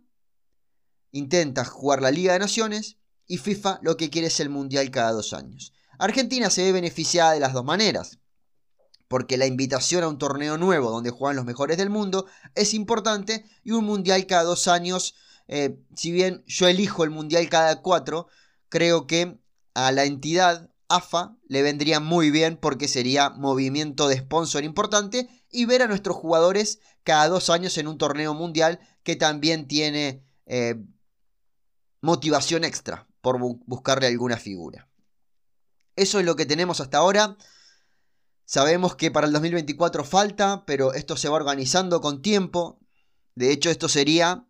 intenta 1.11 1.65
jugar 1.65 2.01
la 2.01 2.11
Liga 2.11 2.33
de 2.33 2.39
Naciones 2.39 2.97
y 3.27 3.37
FIFA 3.37 3.79
lo 3.81 3.97
que 3.97 4.09
quiere 4.09 4.27
es 4.27 4.39
el 4.39 4.49
Mundial 4.49 4.91
cada 4.91 5.11
dos 5.11 5.33
años. 5.33 5.73
Argentina 5.97 6.49
se 6.49 6.63
ve 6.63 6.71
beneficiada 6.71 7.33
de 7.33 7.39
las 7.39 7.53
dos 7.53 7.63
maneras 7.63 8.19
porque 9.07 9.37
la 9.37 9.45
invitación 9.45 10.03
a 10.03 10.07
un 10.07 10.17
torneo 10.17 10.57
nuevo 10.57 10.89
donde 10.89 11.11
juegan 11.11 11.35
los 11.35 11.45
mejores 11.45 11.77
del 11.77 11.89
mundo 11.89 12.25
es 12.55 12.73
importante 12.73 13.45
y 13.63 13.71
un 13.71 13.85
mundial 13.85 14.25
cada 14.25 14.43
dos 14.43 14.67
años, 14.67 15.15
eh, 15.47 15.77
si 15.95 16.11
bien 16.11 16.43
yo 16.47 16.67
elijo 16.67 17.03
el 17.03 17.11
mundial 17.11 17.47
cada 17.49 17.81
cuatro, 17.81 18.27
creo 18.69 19.07
que 19.07 19.39
a 19.73 19.91
la 19.91 20.05
entidad 20.05 20.71
AFA 20.87 21.37
le 21.47 21.61
vendría 21.61 21.99
muy 21.99 22.31
bien 22.31 22.57
porque 22.57 22.87
sería 22.87 23.29
movimiento 23.29 24.07
de 24.07 24.17
sponsor 24.17 24.63
importante 24.63 25.29
y 25.51 25.65
ver 25.65 25.81
a 25.81 25.87
nuestros 25.87 26.15
jugadores 26.15 26.79
cada 27.03 27.27
dos 27.27 27.49
años 27.49 27.77
en 27.77 27.87
un 27.87 27.97
torneo 27.97 28.33
mundial 28.33 28.79
que 29.03 29.15
también 29.15 29.67
tiene 29.67 30.23
eh, 30.45 30.75
motivación 32.01 32.63
extra 32.63 33.07
por 33.25 33.39
buscarle 33.39 34.05
alguna 34.05 34.37
figura. 34.37 34.87
Eso 35.95 36.19
es 36.19 36.25
lo 36.27 36.35
que 36.35 36.45
tenemos 36.45 36.79
hasta 36.79 36.99
ahora. 36.99 37.37
Sabemos 38.45 38.95
que 38.95 39.09
para 39.09 39.25
el 39.25 39.33
2024 39.33 40.03
falta, 40.03 40.63
pero 40.67 40.93
esto 40.93 41.17
se 41.17 41.27
va 41.27 41.35
organizando 41.35 42.01
con 42.01 42.21
tiempo. 42.21 42.77
De 43.33 43.51
hecho, 43.51 43.71
esto 43.71 43.89
sería 43.89 44.45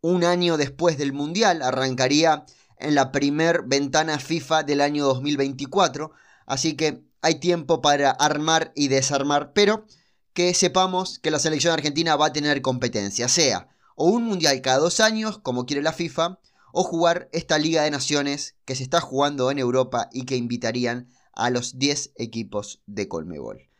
un 0.00 0.24
año 0.24 0.56
después 0.56 0.96
del 0.96 1.12
Mundial. 1.12 1.60
Arrancaría 1.60 2.46
en 2.78 2.94
la 2.94 3.12
primer 3.12 3.64
ventana 3.66 4.18
FIFA 4.18 4.62
del 4.62 4.80
año 4.80 5.04
2024. 5.04 6.12
Así 6.46 6.76
que 6.76 7.04
hay 7.20 7.34
tiempo 7.40 7.82
para 7.82 8.10
armar 8.10 8.72
y 8.74 8.88
desarmar, 8.88 9.52
pero 9.52 9.84
que 10.32 10.54
sepamos 10.54 11.18
que 11.18 11.30
la 11.30 11.38
selección 11.38 11.74
argentina 11.74 12.16
va 12.16 12.28
a 12.28 12.32
tener 12.32 12.62
competencia, 12.62 13.28
sea 13.28 13.68
o 13.96 14.06
un 14.06 14.24
mundial 14.24 14.60
cada 14.60 14.78
dos 14.78 15.00
años, 15.00 15.38
como 15.38 15.66
quiere 15.66 15.82
la 15.82 15.92
FIFA, 15.92 16.38
o 16.76 16.82
jugar 16.82 17.28
esta 17.32 17.56
Liga 17.56 17.84
de 17.84 17.92
Naciones 17.92 18.56
que 18.64 18.74
se 18.74 18.82
está 18.82 19.00
jugando 19.00 19.52
en 19.52 19.60
Europa 19.60 20.08
y 20.12 20.24
que 20.24 20.34
invitarían 20.34 21.08
a 21.32 21.48
los 21.50 21.78
10 21.78 22.14
equipos 22.16 22.82
de 22.86 23.06
Colmebol. 23.06 23.70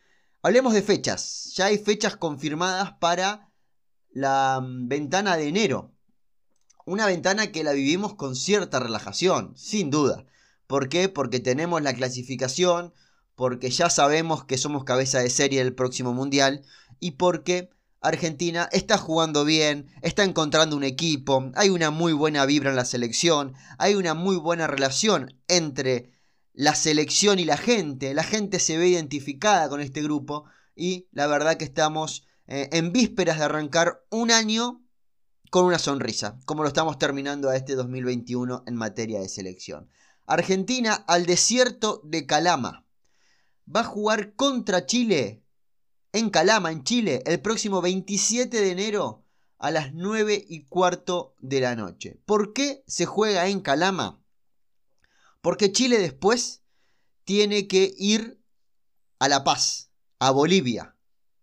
Hablemos 0.42 0.74
de 0.74 0.82
fechas. 0.82 1.52
Ya 1.56 1.66
hay 1.66 1.78
fechas 1.78 2.16
confirmadas 2.16 2.92
para 3.00 3.50
la 4.12 4.60
mm, 4.62 4.86
ventana 4.86 5.36
de 5.36 5.48
enero. 5.48 5.90
Una 6.86 7.06
ventana 7.06 7.50
que 7.50 7.64
la 7.64 7.72
vivimos 7.72 8.14
con 8.14 8.36
cierta 8.36 8.78
relajación, 8.78 9.54
sin 9.56 9.90
duda. 9.90 10.24
¿Por 10.68 10.88
qué? 10.88 11.08
Porque 11.08 11.40
tenemos 11.40 11.82
la 11.82 11.94
clasificación, 11.94 12.94
porque 13.34 13.70
ya 13.70 13.90
sabemos 13.90 14.44
que 14.44 14.56
somos 14.56 14.84
cabeza 14.84 15.18
de 15.18 15.30
serie 15.30 15.64
del 15.64 15.74
próximo 15.74 16.12
mundial 16.12 16.62
y 17.00 17.12
porque 17.12 17.70
Argentina 18.04 18.68
está 18.70 18.98
jugando 18.98 19.46
bien, 19.46 19.86
está 20.02 20.24
encontrando 20.24 20.76
un 20.76 20.84
equipo, 20.84 21.50
hay 21.54 21.70
una 21.70 21.90
muy 21.90 22.12
buena 22.12 22.44
vibra 22.44 22.68
en 22.70 22.76
la 22.76 22.84
selección, 22.84 23.54
hay 23.78 23.94
una 23.94 24.12
muy 24.12 24.36
buena 24.36 24.66
relación 24.66 25.40
entre 25.48 26.12
la 26.52 26.74
selección 26.74 27.38
y 27.38 27.46
la 27.46 27.56
gente. 27.56 28.12
La 28.12 28.22
gente 28.22 28.60
se 28.60 28.76
ve 28.76 28.88
identificada 28.88 29.68
con 29.68 29.80
este 29.80 30.02
grupo 30.02 30.44
y 30.76 31.08
la 31.12 31.26
verdad 31.26 31.56
que 31.56 31.64
estamos 31.64 32.26
eh, 32.46 32.68
en 32.72 32.92
vísperas 32.92 33.38
de 33.38 33.44
arrancar 33.44 34.04
un 34.10 34.30
año 34.30 34.82
con 35.50 35.64
una 35.64 35.78
sonrisa, 35.78 36.38
como 36.44 36.62
lo 36.62 36.68
estamos 36.68 36.98
terminando 36.98 37.48
a 37.48 37.56
este 37.56 37.74
2021 37.74 38.64
en 38.66 38.74
materia 38.74 39.20
de 39.20 39.28
selección. 39.28 39.88
Argentina 40.26 40.94
al 41.06 41.26
desierto 41.26 42.02
de 42.04 42.26
Calama. 42.26 42.86
Va 43.74 43.80
a 43.80 43.84
jugar 43.84 44.34
contra 44.34 44.84
Chile 44.84 45.43
en 46.14 46.30
Calama, 46.30 46.70
en 46.70 46.84
Chile, 46.84 47.24
el 47.26 47.40
próximo 47.40 47.82
27 47.82 48.60
de 48.60 48.70
enero 48.70 49.24
a 49.58 49.72
las 49.72 49.94
9 49.94 50.44
y 50.48 50.64
cuarto 50.64 51.34
de 51.40 51.58
la 51.58 51.74
noche. 51.74 52.20
¿Por 52.24 52.52
qué 52.52 52.84
se 52.86 53.04
juega 53.04 53.48
en 53.48 53.60
Calama? 53.60 54.22
Porque 55.40 55.72
Chile 55.72 55.98
después 55.98 56.62
tiene 57.24 57.66
que 57.66 57.92
ir 57.98 58.40
a 59.18 59.28
La 59.28 59.42
Paz, 59.42 59.90
a 60.20 60.30
Bolivia, 60.30 60.94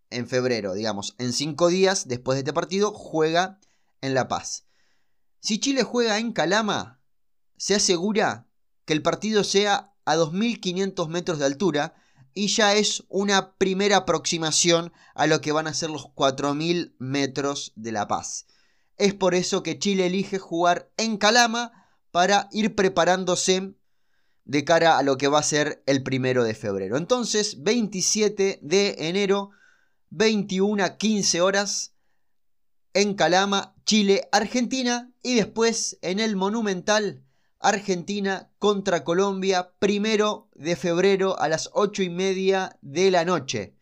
en 0.10 0.26
febrero, 0.26 0.74
digamos. 0.74 1.16
En 1.18 1.34
cinco 1.34 1.68
días 1.68 2.08
después 2.08 2.38
de 2.38 2.40
este 2.40 2.54
partido 2.54 2.94
juega 2.94 3.60
en 4.00 4.14
La 4.14 4.30
Paz. 4.30 4.68
Si 5.42 5.60
Chile 5.60 5.84
juega 5.84 6.18
en 6.18 6.32
Calama, 6.32 7.02
se 7.58 7.76
asegura 7.76 8.48
que 8.86 8.94
el 8.94 9.02
partido 9.02 9.44
sea 9.44 9.94
a 10.06 10.16
2.500 10.16 11.10
metros 11.10 11.40
de 11.40 11.46
altura 11.46 12.01
y 12.34 12.48
ya 12.48 12.76
es 12.76 13.04
una 13.10 13.54
primera 13.56 13.98
aproximación 13.98 14.92
a 15.16 15.28
lo 15.28 15.42
que 15.42 15.52
van 15.52 15.68
a 15.68 15.74
ser 15.74 15.90
los 15.90 16.06
4.000 16.06 16.96
metros 17.00 17.74
de 17.76 17.92
La 17.92 18.08
Paz. 18.08 18.46
Es 18.98 19.14
por 19.14 19.36
eso 19.36 19.64
que 19.64 19.80
Chile 19.80 20.06
elige 20.06 20.38
jugar 20.38 20.92
en 20.98 21.18
Calama 21.18 21.72
para 22.12 22.48
ir 22.52 22.76
preparándose 22.76 23.74
de 24.46 24.64
cara 24.64 24.98
a 24.98 25.04
lo 25.04 25.18
que 25.18 25.28
va 25.28 25.40
a 25.40 25.44
ser 25.44 25.82
el 25.86 26.04
primero 26.04 26.44
de 26.44 26.54
febrero. 26.54 26.98
Entonces, 26.98 27.64
27 27.64 28.60
de 28.62 28.96
enero, 29.00 29.52
21 30.10 30.84
a 30.84 30.98
15 30.98 31.42
horas, 31.42 31.94
en 32.94 33.14
Calama, 33.14 33.76
Chile, 33.86 34.28
Argentina, 34.32 35.12
y 35.24 35.36
después 35.36 35.98
en 36.02 36.20
el 36.20 36.36
Monumental, 36.36 37.24
Argentina 37.62 38.52
contra 38.60 39.04
Colombia, 39.04 39.74
primero 39.80 40.50
de 40.56 40.76
febrero 40.76 41.40
a 41.40 41.48
las 41.48 41.70
8 41.74 42.04
y 42.04 42.10
media 42.10 42.78
de 42.82 43.12
la 43.12 43.24
noche. 43.26 43.76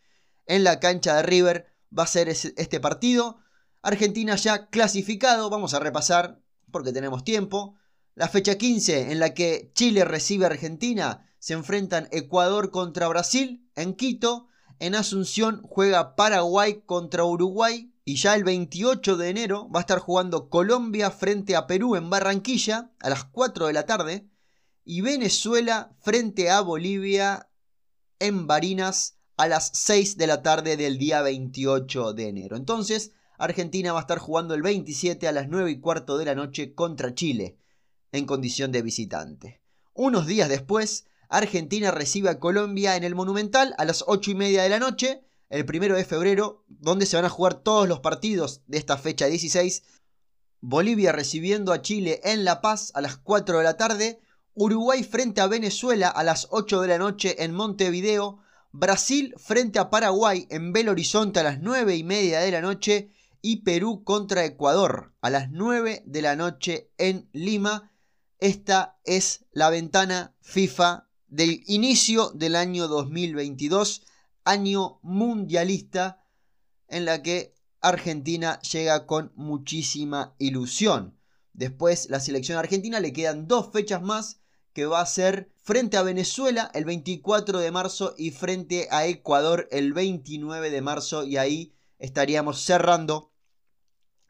En 0.46 0.64
la 0.64 0.80
cancha 0.80 1.16
de 1.16 1.24
River 1.24 1.68
va 1.98 2.04
a 2.04 2.08
ser 2.08 2.30
este 2.30 2.80
partido. 2.80 3.40
Argentina 3.82 4.36
ya 4.36 4.68
clasificado, 4.68 5.50
vamos 5.50 5.74
a 5.74 5.80
repasar 5.80 6.42
porque 6.72 6.92
tenemos 6.92 7.24
tiempo. 7.24 7.76
La 8.16 8.28
fecha 8.28 8.58
15 8.58 9.12
en 9.12 9.20
la 9.20 9.34
que 9.34 9.72
Chile 9.74 10.04
recibe 10.04 10.46
a 10.46 10.50
Argentina 10.50 11.26
se 11.40 11.54
enfrentan 11.54 12.10
Ecuador 12.12 12.72
contra 12.72 13.08
Brasil 13.08 13.70
en 13.76 13.94
Quito. 13.94 14.48
En 14.80 14.96
Asunción 14.96 15.62
juega 15.64 16.16
Paraguay 16.16 16.84
contra 16.86 17.24
Uruguay. 17.24 17.94
Y 18.10 18.16
ya 18.16 18.34
el 18.34 18.44
28 18.44 19.18
de 19.18 19.30
enero 19.30 19.70
va 19.70 19.82
a 19.82 19.86
estar 19.86 20.00
jugando 20.00 20.50
Colombia 20.50 21.12
frente 21.12 21.56
a 21.56 21.68
Perú 21.68 21.96
en 21.96 22.10
Barranquilla 22.10 22.90
a 23.02 23.10
las 23.12 23.24
4 23.26 23.68
de 23.68 23.74
la 23.74 23.86
tarde. 23.86 24.28
Y 24.84 25.02
Venezuela 25.02 25.96
frente 26.02 26.50
a 26.50 26.62
Bolivia 26.62 27.52
en 28.18 28.48
Barinas 28.48 29.20
a 29.38 29.48
las 29.48 29.70
6 29.76 30.18
de 30.18 30.26
la 30.26 30.42
tarde 30.42 30.76
del 30.76 30.98
día 30.98 31.22
28 31.22 32.14
de 32.14 32.30
enero. 32.30 32.58
Entonces, 32.58 33.12
Argentina 33.38 33.94
va 33.94 34.00
a 34.00 34.02
estar 34.02 34.18
jugando 34.18 34.56
el 34.56 34.64
27 34.64 35.28
a 35.28 35.32
las 35.32 35.48
9 35.48 35.70
y 35.70 35.80
cuarto 35.80 36.18
de 36.18 36.26
la 36.26 36.34
noche 36.34 36.74
contra 36.74 37.14
Chile 37.14 37.60
en 38.12 38.26
condición 38.26 38.72
de 38.72 38.82
visitante. 38.82 39.62
Unos 39.94 40.26
días 40.26 40.50
después, 40.50 41.06
Argentina 41.30 41.92
recibe 41.92 42.32
a 42.32 42.40
Colombia 42.40 42.96
en 42.96 43.04
el 43.04 43.14
Monumental 43.14 43.76
a 43.78 43.86
las 43.86 44.04
8 44.08 44.32
y 44.32 44.34
media 44.34 44.64
de 44.64 44.70
la 44.70 44.80
noche, 44.80 45.29
el 45.50 45.66
primero 45.66 45.96
de 45.96 46.06
febrero, 46.06 46.64
donde 46.68 47.06
se 47.06 47.16
van 47.16 47.26
a 47.26 47.30
jugar 47.30 47.56
todos 47.56 47.88
los 47.88 48.00
partidos 48.00 48.62
de 48.68 48.78
esta 48.78 48.98
fecha 48.98 49.26
16. 49.26 49.84
Bolivia 50.62 51.12
recibiendo 51.12 51.72
a 51.72 51.82
Chile 51.82 52.22
en 52.24 52.44
La 52.44 52.62
Paz 52.62 52.92
a 52.94 53.02
las 53.02 53.18
4 53.18 53.58
de 53.58 53.64
la 53.64 53.78
tarde. 53.78 54.20
Uruguay 54.54 55.04
frente 55.04 55.42
a 55.42 55.48
Venezuela 55.48 56.10
a 56.10 56.24
las 56.24 56.48
8 56.52 56.82
de 56.82 56.88
la 56.88 56.98
noche 56.98 57.44
en 57.44 57.54
Montevideo. 57.54 58.40
Brasil 58.72 59.34
frente 59.38 59.80
a 59.80 59.90
Paraguay 59.90 60.46
en 60.50 60.74
Belo 60.74 60.92
Horizonte 60.92 61.40
a 61.40 61.44
las 61.44 61.60
9 61.60 61.96
y 61.96 62.04
media 62.04 62.40
de 62.42 62.52
la 62.52 62.62
noche 62.62 63.12
y 63.42 63.58
Perú 63.58 64.04
contra 64.04 64.46
Ecuador 64.46 65.14
a 65.22 65.30
las 65.30 65.50
9 65.50 66.04
de 66.06 66.22
la 66.22 66.36
noche 66.36 66.92
en 66.98 67.30
Lima. 67.32 67.92
Esta 68.38 69.00
es 69.06 69.46
la 69.52 69.70
ventana 69.70 70.36
FIFA 70.42 71.08
del 71.28 71.64
inicio 71.68 72.32
del 72.32 72.56
año 72.56 72.88
2022, 72.88 74.04
año 74.50 75.00
mundialista 75.04 76.24
en 76.88 77.06
la 77.06 77.22
que 77.22 77.54
Argentina 77.82 78.60
llega 78.62 79.06
con 79.06 79.32
muchísima 79.36 80.36
ilusión. 80.40 81.18
Después 81.54 82.10
la 82.10 82.20
selección 82.20 82.58
argentina 82.58 83.00
le 83.00 83.14
quedan 83.14 83.48
dos 83.48 83.72
fechas 83.72 84.02
más 84.02 84.40
que 84.74 84.88
va 84.88 85.02
a 85.02 85.06
ser 85.06 85.52
frente 85.62 85.98
a 85.98 86.04
Venezuela 86.04 86.72
el 86.74 86.86
24 86.86 87.60
de 87.60 87.72
marzo 87.72 88.16
y 88.18 88.32
frente 88.32 88.88
a 88.92 89.06
Ecuador 89.06 89.68
el 89.72 89.94
29 89.94 90.72
de 90.72 90.82
marzo 90.82 91.24
y 91.24 91.38
ahí 91.38 91.76
estaríamos 92.00 92.62
cerrando 92.62 93.32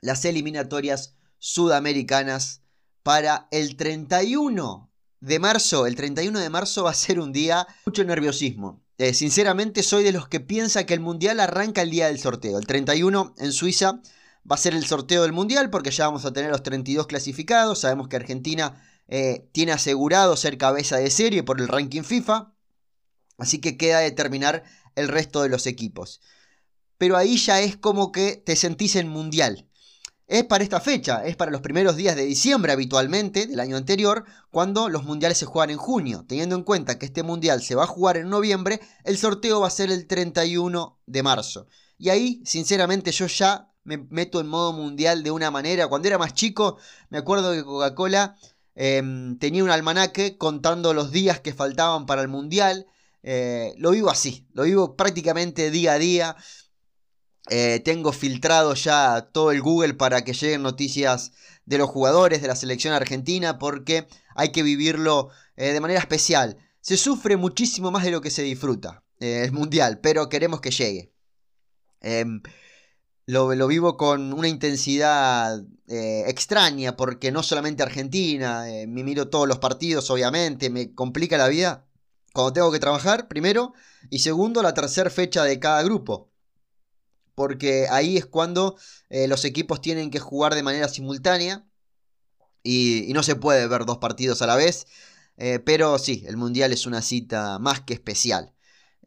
las 0.01 0.25
eliminatorias 0.25 1.15
sudamericanas 1.37 2.61
para 3.03 3.47
el 3.51 3.77
31 3.77 4.91
de 5.21 5.39
marzo. 5.39 5.85
El 5.85 5.95
31 5.95 6.39
de 6.39 6.49
marzo 6.49 6.83
va 6.83 6.91
a 6.91 6.93
ser 6.93 7.19
un 7.19 7.31
día 7.31 7.67
mucho 7.85 8.03
nerviosismo. 8.03 8.83
Eh, 8.99 9.13
sinceramente 9.13 9.81
soy 9.81 10.03
de 10.03 10.11
los 10.11 10.27
que 10.27 10.41
piensa 10.41 10.85
que 10.85 10.93
el 10.93 10.99
mundial 10.99 11.39
arranca 11.39 11.81
el 11.81 11.89
día 11.89 12.07
del 12.07 12.19
sorteo. 12.19 12.59
El 12.59 12.67
31 12.67 13.33
en 13.37 13.53
Suiza 13.53 14.01
va 14.49 14.55
a 14.55 14.57
ser 14.57 14.73
el 14.73 14.85
sorteo 14.85 15.21
del 15.23 15.31
mundial 15.31 15.69
porque 15.69 15.89
ya 15.89 16.05
vamos 16.05 16.25
a 16.25 16.33
tener 16.33 16.51
los 16.51 16.63
32 16.63 17.07
clasificados. 17.07 17.79
Sabemos 17.79 18.09
que 18.09 18.17
Argentina 18.17 18.83
eh, 19.07 19.47
tiene 19.53 19.71
asegurado 19.71 20.35
ser 20.35 20.57
cabeza 20.57 20.97
de 20.97 21.09
serie 21.11 21.43
por 21.43 21.61
el 21.61 21.69
ranking 21.69 22.01
FIFA, 22.01 22.53
así 23.37 23.59
que 23.61 23.77
queda 23.77 23.99
determinar 23.99 24.65
el 24.95 25.07
resto 25.07 25.43
de 25.43 25.49
los 25.49 25.65
equipos. 25.65 26.19
Pero 26.97 27.15
ahí 27.15 27.37
ya 27.37 27.61
es 27.61 27.77
como 27.77 28.11
que 28.11 28.35
te 28.35 28.57
sentís 28.57 28.97
en 28.97 29.07
mundial. 29.07 29.68
Es 30.29 30.45
para 30.45 30.63
esta 30.63 30.79
fecha, 30.79 31.25
es 31.25 31.35
para 31.35 31.51
los 31.51 31.59
primeros 31.59 31.97
días 31.97 32.15
de 32.15 32.23
diciembre 32.23 32.71
habitualmente 32.71 33.47
del 33.47 33.59
año 33.59 33.75
anterior, 33.75 34.23
cuando 34.49 34.87
los 34.87 35.03
mundiales 35.03 35.37
se 35.37 35.45
juegan 35.45 35.71
en 35.71 35.77
junio. 35.77 36.23
Teniendo 36.25 36.55
en 36.55 36.63
cuenta 36.63 36.97
que 36.97 37.07
este 37.07 37.23
mundial 37.23 37.61
se 37.61 37.75
va 37.75 37.83
a 37.83 37.87
jugar 37.87 38.15
en 38.15 38.29
noviembre, 38.29 38.79
el 39.03 39.17
sorteo 39.17 39.59
va 39.59 39.67
a 39.67 39.71
ser 39.71 39.91
el 39.91 40.07
31 40.07 40.99
de 41.05 41.23
marzo. 41.23 41.67
Y 41.97 42.09
ahí, 42.09 42.41
sinceramente, 42.45 43.11
yo 43.11 43.27
ya 43.27 43.73
me 43.83 43.97
meto 43.97 44.39
en 44.39 44.47
modo 44.47 44.71
mundial 44.71 45.23
de 45.23 45.31
una 45.31 45.51
manera. 45.51 45.87
Cuando 45.87 46.07
era 46.07 46.17
más 46.17 46.33
chico, 46.33 46.77
me 47.09 47.17
acuerdo 47.17 47.51
que 47.51 47.65
Coca-Cola 47.65 48.37
Em, 48.81 49.37
tenía 49.39 49.61
un 49.61 49.71
almanaque 49.71 50.37
contando 50.37 50.93
los 50.93 51.11
días 51.11 51.41
que 51.41 51.53
faltaban 51.53 52.05
para 52.05 52.21
el 52.21 52.29
Mundial. 52.29 52.87
Eh, 53.23 53.73
lo 53.77 53.91
vivo 53.91 54.09
así, 54.09 54.47
lo 54.53 54.63
vivo 54.63 54.95
prácticamente 54.95 55.69
día 55.69 55.93
a 55.93 55.99
día. 55.99 56.35
Eh, 57.49 57.81
tengo 57.83 58.11
filtrado 58.11 58.73
ya 58.75 59.29
todo 59.31 59.51
el 59.51 59.61
Google 59.61 59.95
para 59.95 60.23
que 60.23 60.33
lleguen 60.33 60.61
noticias 60.61 61.31
de 61.65 61.77
los 61.77 61.89
jugadores 61.89 62.41
de 62.41 62.47
la 62.47 62.55
selección 62.55 62.93
argentina 62.93 63.57
porque 63.57 64.07
hay 64.35 64.51
que 64.51 64.63
vivirlo 64.63 65.29
eh, 65.55 65.73
de 65.73 65.81
manera 65.81 65.99
especial. 65.99 66.57
Se 66.81 66.97
sufre 66.97 67.37
muchísimo 67.37 67.91
más 67.91 68.03
de 68.03 68.11
lo 68.11 68.21
que 68.21 68.31
se 68.31 68.43
disfruta 68.43 69.03
el 69.19 69.51
Mundial, 69.51 69.99
pero 69.99 70.29
queremos 70.29 70.61
que 70.61 70.71
llegue. 70.71 71.11
Em, 72.01 72.41
lo, 73.29 73.67
vivo 73.67 73.95
con 73.95 74.33
una 74.33 74.47
intensidad 74.47 75.61
eh, 75.87 76.23
extraña, 76.27 76.97
porque 76.97 77.31
no 77.31 77.43
solamente 77.43 77.83
Argentina, 77.83 78.69
eh, 78.69 78.87
me 78.87 79.03
miro 79.03 79.29
todos 79.29 79.47
los 79.47 79.59
partidos, 79.59 80.09
obviamente, 80.09 80.69
me 80.69 80.95
complica 80.95 81.37
la 81.37 81.47
vida 81.47 81.85
cuando 82.33 82.53
tengo 82.53 82.71
que 82.71 82.79
trabajar, 82.79 83.27
primero, 83.27 83.73
y 84.09 84.19
segundo, 84.19 84.63
la 84.63 84.73
tercera 84.73 85.09
fecha 85.09 85.43
de 85.43 85.59
cada 85.59 85.83
grupo. 85.83 86.28
Porque 87.39 87.87
ahí 87.89 88.17
es 88.17 88.25
cuando 88.25 88.77
eh, 89.09 89.29
los 89.29 89.45
equipos 89.45 89.79
tienen 89.79 90.11
que 90.11 90.19
jugar 90.19 90.55
de 90.55 90.63
manera 90.63 90.89
simultánea 90.89 91.65
y, 92.63 93.11
no 93.13 93.23
se 93.23 93.35
puede 93.35 93.65
ver 93.67 93.85
dos 93.85 93.99
partidos 93.99 94.41
a 94.41 94.47
la 94.47 94.57
vez. 94.57 94.87
pero 95.65 95.97
sí, 95.99 96.25
el 96.27 96.35
Mundial 96.35 96.73
es 96.73 96.85
una 96.85 97.01
cita 97.01 97.59
más 97.59 97.79
que 97.81 97.93
especial. 97.93 98.53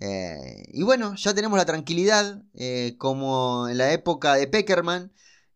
Eh, 0.05 0.65
y 0.73 0.83
bueno, 0.83 1.15
ya 1.15 1.33
tenemos 1.33 1.57
la 1.57 1.65
tranquilidad, 1.65 2.43
eh, 2.55 2.97
como 2.99 3.69
en 3.69 3.79
la 3.79 3.93
época 3.93 4.35
de 4.35 4.49
Peckerman, 4.49 5.13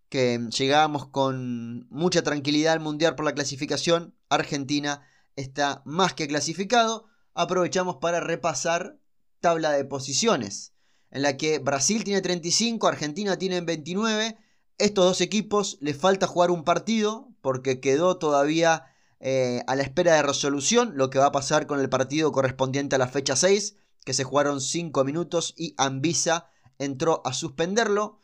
que 0.08 0.38
llegábamos 0.56 1.08
con 1.08 1.88
mucha 1.90 2.22
tranquilidad 2.22 2.74
al 2.74 2.80
Mundial 2.80 3.16
por 3.16 3.24
la 3.24 3.34
clasificación. 3.34 4.14
Argentina 4.28 5.02
está 5.34 5.82
más 5.84 6.14
que 6.14 6.28
clasificado. 6.28 7.06
Aprovechamos 7.34 7.96
para 7.96 8.20
repasar 8.20 9.00
tabla 9.40 9.72
de 9.72 9.84
posiciones, 9.84 10.74
en 11.10 11.22
la 11.22 11.36
que 11.36 11.58
Brasil 11.58 12.04
tiene 12.04 12.20
35, 12.20 12.86
Argentina 12.86 13.38
tiene 13.38 13.60
29. 13.60 14.36
Estos 14.78 15.04
dos 15.04 15.20
equipos 15.20 15.78
les 15.80 15.96
falta 15.96 16.26
jugar 16.26 16.50
un 16.50 16.64
partido 16.64 17.28
porque 17.40 17.80
quedó 17.80 18.18
todavía 18.18 18.84
eh, 19.20 19.62
a 19.66 19.76
la 19.76 19.82
espera 19.82 20.14
de 20.14 20.22
resolución 20.22 20.92
lo 20.96 21.08
que 21.08 21.18
va 21.18 21.26
a 21.26 21.32
pasar 21.32 21.66
con 21.66 21.80
el 21.80 21.88
partido 21.88 22.32
correspondiente 22.32 22.96
a 22.96 22.98
la 22.98 23.08
fecha 23.08 23.34
6 23.34 23.76
que 24.04 24.14
se 24.14 24.24
jugaron 24.24 24.60
5 24.60 25.04
minutos 25.04 25.52
y 25.56 25.74
Anvisa 25.78 26.48
entró 26.78 27.22
a 27.24 27.34
suspenderlo. 27.34 28.20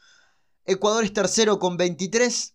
Ecuador 0.64 1.02
es 1.02 1.12
tercero 1.12 1.58
con 1.58 1.76
23. 1.76 2.54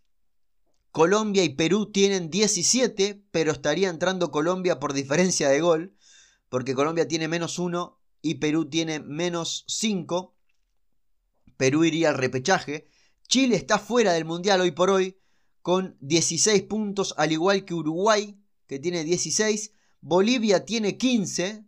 Colombia 0.91 1.43
y 1.43 1.49
Perú 1.49 1.91
tienen 1.91 2.29
17, 2.29 3.21
pero 3.31 3.51
estaría 3.51 3.89
entrando 3.89 4.31
Colombia 4.31 4.79
por 4.79 4.93
diferencia 4.93 5.49
de 5.49 5.59
gol, 5.59 5.95
porque 6.47 6.73
Colombia 6.73 7.07
tiene 7.07 7.27
menos 7.27 7.59
1 7.59 7.96
y 8.21 8.35
Perú 8.35 8.69
tiene 8.69 8.99
menos 8.99 9.65
5. 9.67 10.35
Perú 11.57 11.83
iría 11.83 12.09
al 12.09 12.17
repechaje. 12.17 12.87
Chile 13.27 13.55
está 13.55 13.79
fuera 13.79 14.13
del 14.13 14.25
Mundial 14.25 14.61
hoy 14.61 14.71
por 14.71 14.89
hoy 14.89 15.17
con 15.61 15.97
16 15.99 16.63
puntos, 16.63 17.13
al 17.17 17.33
igual 17.33 17.65
que 17.65 17.73
Uruguay, 17.73 18.39
que 18.67 18.79
tiene 18.79 19.03
16. 19.03 19.73
Bolivia 19.99 20.63
tiene 20.63 20.97
15, 20.97 21.65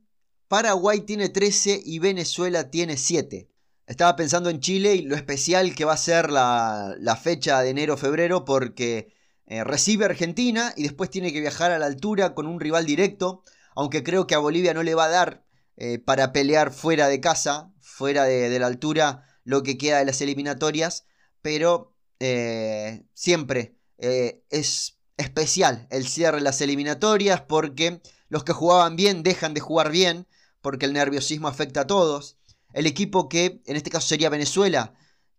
Paraguay 0.47 1.01
tiene 1.01 1.29
13 1.29 1.81
y 1.83 1.99
Venezuela 1.99 2.71
tiene 2.71 2.95
7. 2.95 3.49
Estaba 3.87 4.15
pensando 4.15 4.49
en 4.49 4.59
Chile 4.59 4.95
y 4.95 5.01
lo 5.01 5.15
especial 5.15 5.75
que 5.75 5.83
va 5.83 5.93
a 5.93 5.97
ser 5.97 6.31
la, 6.31 7.19
fecha 7.21 7.61
de 7.61 7.71
enero-febrero 7.71 8.45
porque 8.45 9.13
eh, 9.47 9.63
recibe 9.63 10.05
Argentina 10.05 10.73
y 10.77 10.83
después 10.83 11.09
tiene 11.09 11.33
que 11.33 11.41
viajar 11.41 11.71
a 11.71 11.79
la 11.79 11.87
altura 11.87 12.35
con 12.35 12.47
un 12.47 12.59
rival 12.59 12.85
directo, 12.85 13.43
aunque 13.75 14.03
creo 14.03 14.27
que 14.27 14.35
a 14.35 14.39
Bolivia 14.39 14.73
no 14.73 14.83
le 14.83 14.95
va 14.95 15.05
a 15.05 15.09
dar 15.09 15.43
eh, 15.79 15.97
para 15.97 16.31
pelear 16.31 16.71
fuera 16.71 17.07
de 17.07 17.19
casa, 17.19 17.73
fuera 17.81 18.25
de, 18.25 18.59
la 18.59 18.67
altura, 18.67 19.23
lo 19.43 19.63
que 19.63 19.77
queda 19.77 19.97
de 19.97 20.05
las 20.05 20.21
eliminatorias, 20.21 21.05
pero 21.41 21.95
eh, 22.19 23.05
siempre 23.13 23.75
es 23.97 24.99
especial 25.17 25.87
el 25.89 26.07
cierre 26.07 26.37
de 26.37 26.43
las 26.43 26.61
eliminatorias 26.61 27.41
porque 27.41 28.01
los 28.29 28.43
que 28.43 28.53
jugaban 28.53 28.95
bien 28.95 29.23
dejan 29.23 29.53
de 29.53 29.59
jugar 29.59 29.91
bien 29.91 30.27
porque 30.61 30.85
el 30.85 30.93
nerviosismo 30.93 31.47
afecta 31.47 31.81
a 31.81 31.87
todos. 31.87 32.37
El 32.73 32.85
equipo 32.85 33.29
que, 33.29 33.61
en 33.65 33.75
este 33.75 33.89
caso 33.89 34.07
sería 34.07 34.29
Venezuela, 34.29 34.93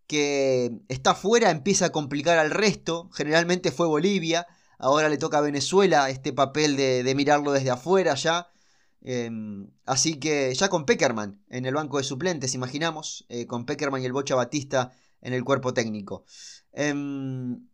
que 0.06 0.80
está 0.88 1.14
fuera, 1.14 1.50
empieza 1.50 1.86
a 1.86 1.92
complicar 1.92 2.38
al 2.38 2.50
resto. 2.50 3.10
Generalmente 3.12 3.70
fue 3.70 3.86
Bolivia, 3.86 4.46
ahora 4.78 5.08
le 5.08 5.18
toca 5.18 5.38
a 5.38 5.42
Venezuela 5.42 6.10
este 6.10 6.32
papel 6.32 6.76
de, 6.76 7.14
mirarlo 7.14 7.52
desde 7.52 7.70
afuera 7.70 8.14
ya. 8.14 8.48
Em, 9.02 9.70
así 9.86 10.18
que 10.20 10.54
ya 10.54 10.68
con 10.68 10.84
Peckerman 10.84 11.42
en 11.48 11.64
el 11.66 11.74
banco 11.74 11.98
de 11.98 12.04
suplentes, 12.04 12.54
imaginamos, 12.54 13.24
eh, 13.28 13.46
con 13.46 13.64
Peckerman 13.64 14.02
y 14.02 14.06
el 14.06 14.12
Bocha 14.12 14.34
Batista 14.34 14.92
en 15.20 15.32
el 15.32 15.44
cuerpo 15.44 15.72
técnico. 15.74 16.24
Em, 16.72 17.66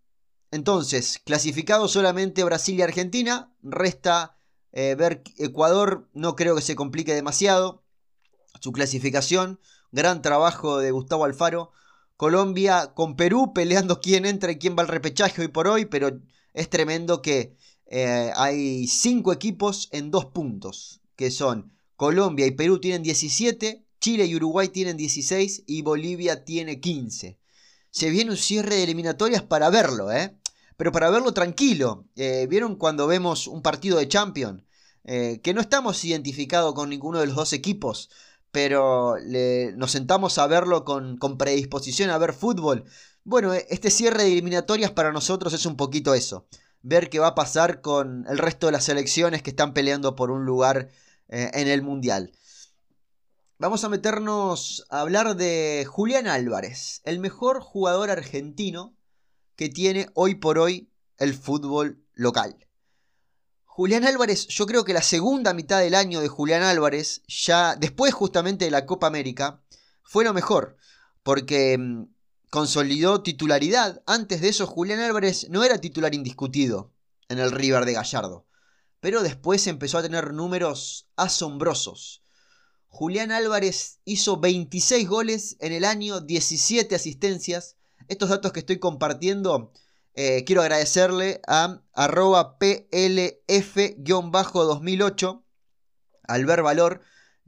entonces, 0.51 1.21
clasificado 1.25 1.89
solamente 1.89 2.45
Brasil 2.45 2.79
y 2.79 2.83
Argentina, 2.83 3.53
resta 3.62 4.37
eh, 4.73 4.95
ver 4.95 5.23
Ecuador 5.39 6.09
no 6.12 6.37
creo 6.37 6.55
que 6.55 6.62
se 6.62 6.77
complique 6.77 7.15
demasiado. 7.15 7.83
Su 8.61 8.73
clasificación, 8.73 9.59
gran 9.91 10.23
trabajo 10.23 10.79
de 10.79 10.91
Gustavo 10.91 11.25
Alfaro. 11.25 11.73
Colombia 12.17 12.93
con 12.95 13.17
Perú 13.17 13.53
peleando 13.55 14.01
quién 14.01 14.27
entra 14.27 14.53
y 14.53 14.59
quién 14.59 14.77
va 14.77 14.83
al 14.83 14.89
repechaje 14.89 15.43
hoy 15.43 15.49
por 15.49 15.67
hoy, 15.67 15.87
pero 15.87 16.21
es 16.55 16.69
tremendo 16.71 17.23
que 17.23 17.57
eh, 17.87 18.33
hay 18.37 18.87
cinco 18.87 19.33
equipos 19.33 19.89
en 19.93 20.11
dos 20.11 20.27
puntos, 20.27 21.01
que 21.16 21.31
son 21.31 21.72
Colombia 21.96 22.46
y 22.46 22.52
Perú 22.52 22.79
tienen 22.81 23.02
17, 23.02 23.85
Chile 24.00 24.26
y 24.26 24.37
Uruguay 24.37 24.68
tienen 24.68 24.96
16 24.96 25.64
y 25.66 25.83
Bolivia 25.83 26.44
tiene 26.44 26.81
15. 26.81 27.38
Se 27.90 28.11
viene 28.11 28.31
un 28.31 28.37
cierre 28.37 28.76
de 28.76 28.85
eliminatorias 28.85 29.42
para 29.42 29.70
verlo, 29.70 30.12
¿eh? 30.12 30.37
Pero 30.76 30.92
para 30.92 31.11
verlo 31.11 31.33
tranquilo. 31.33 32.07
Eh, 32.16 32.46
¿Vieron 32.48 32.76
cuando 32.76 33.07
vemos 33.07 33.46
un 33.48 33.62
partido 33.62 33.98
de 33.98 34.09
Champions? 34.09 34.62
eh, 35.07 35.40
que 35.42 35.55
no 35.55 35.61
estamos 35.61 36.05
identificados 36.05 36.74
con 36.74 36.90
ninguno 36.90 37.20
de 37.20 37.26
los 37.26 37.37
dos 37.37 37.52
equipos, 37.52 38.11
pero 38.50 39.16
nos 39.76 39.90
sentamos 39.92 40.38
a 40.38 40.46
verlo 40.46 40.85
con, 40.85 41.16
con 41.18 41.38
predisposición 41.38 42.11
a 42.11 42.18
ver 42.18 42.33
fútbol. 42.33 42.85
Bueno, 43.24 43.52
este 43.55 43.90
cierre 43.90 44.24
de 44.24 44.33
eliminatorias 44.33 44.90
para 44.90 45.12
nosotros 45.12 45.52
es 45.52 45.66
un 45.66 45.76
poquito 45.76 46.14
eso. 46.14 46.46
Ver 46.83 47.11
qué 47.11 47.18
va 47.18 47.29
a 47.29 47.35
pasar 47.35 47.81
con 47.81 48.26
el 48.29 48.38
resto 48.38 48.66
de 48.66 48.72
las 48.72 48.85
selecciones 48.85 49.42
que 49.42 49.50
están 49.50 49.74
peleando 49.74 50.16
por 50.16 50.31
un 50.31 50.44
lugar 50.44 50.88
eh, 51.29 51.51
en 51.55 51.69
el 51.69 51.83
Mundial. 51.83 52.33
Vamos 53.59 53.85
a 53.85 53.89
meternos 53.89 54.85
a 54.91 55.01
hablar 55.01 55.35
de 55.37 55.87
Julián 55.89 56.27
Álvarez, 56.27 57.01
el 57.05 57.19
mejor 57.21 57.61
jugador 57.61 58.11
argentino 58.11 58.95
que 59.57 59.69
tiene 59.69 60.11
hoy 60.15 60.35
por 60.35 60.59
hoy 60.59 60.91
el 61.17 61.35
fútbol 61.35 62.05
local. 62.12 62.57
Julián 63.65 64.05
Álvarez, 64.05 64.47
yo 64.49 64.67
creo 64.67 64.85
que 64.85 64.95
la 64.95 65.03
segunda 65.03 65.53
mitad 65.53 65.81
del 65.81 65.95
año 65.95 66.21
de 66.21 66.29
Julián 66.29 66.62
Álvarez, 66.62 67.23
ya 67.29 67.77
después 67.77 68.15
justamente 68.15 68.65
de 68.65 68.71
la 68.71 68.87
Copa 68.87 69.07
América, 69.07 69.62
fue 70.03 70.25
lo 70.25 70.33
mejor, 70.33 70.77
porque 71.23 71.77
mm, 71.77 72.05
consolidó 72.51 73.23
titularidad. 73.23 74.03
Antes 74.07 74.41
de 74.41 74.49
eso, 74.49 74.67
Julián 74.67 75.01
Álvarez 75.01 75.49
no 75.51 75.65
era 75.65 75.79
titular 75.79 76.15
indiscutido 76.15 76.93
en 77.29 77.39
el 77.39 77.51
River 77.51 77.85
de 77.85 77.93
Gallardo, 77.95 78.47
pero 79.00 79.22
después 79.22 79.66
empezó 79.66 79.98
a 79.98 80.02
tener 80.02 80.32
números 80.32 81.09
asombrosos. 81.16 82.22
Julián 82.88 83.30
Álvarez 83.30 84.00
hizo 84.04 84.38
26 84.38 85.09
goles 85.09 85.56
en 85.61 85.72
el 85.72 85.85
año, 85.85 86.20
17 86.20 86.94
asistencias. 86.94 87.76
Estos 88.09 88.30
datos 88.30 88.52
que 88.52 88.61
estoy 88.61 88.78
compartiendo 88.78 89.72
eh, 90.18 90.44
quiero 90.44 90.62
agradecerle 90.62 91.42
a 91.46 91.82
arroba 91.92 92.59
plf-2008, 92.59 95.42
Albert 96.26 96.62
Valor, 96.62 97.02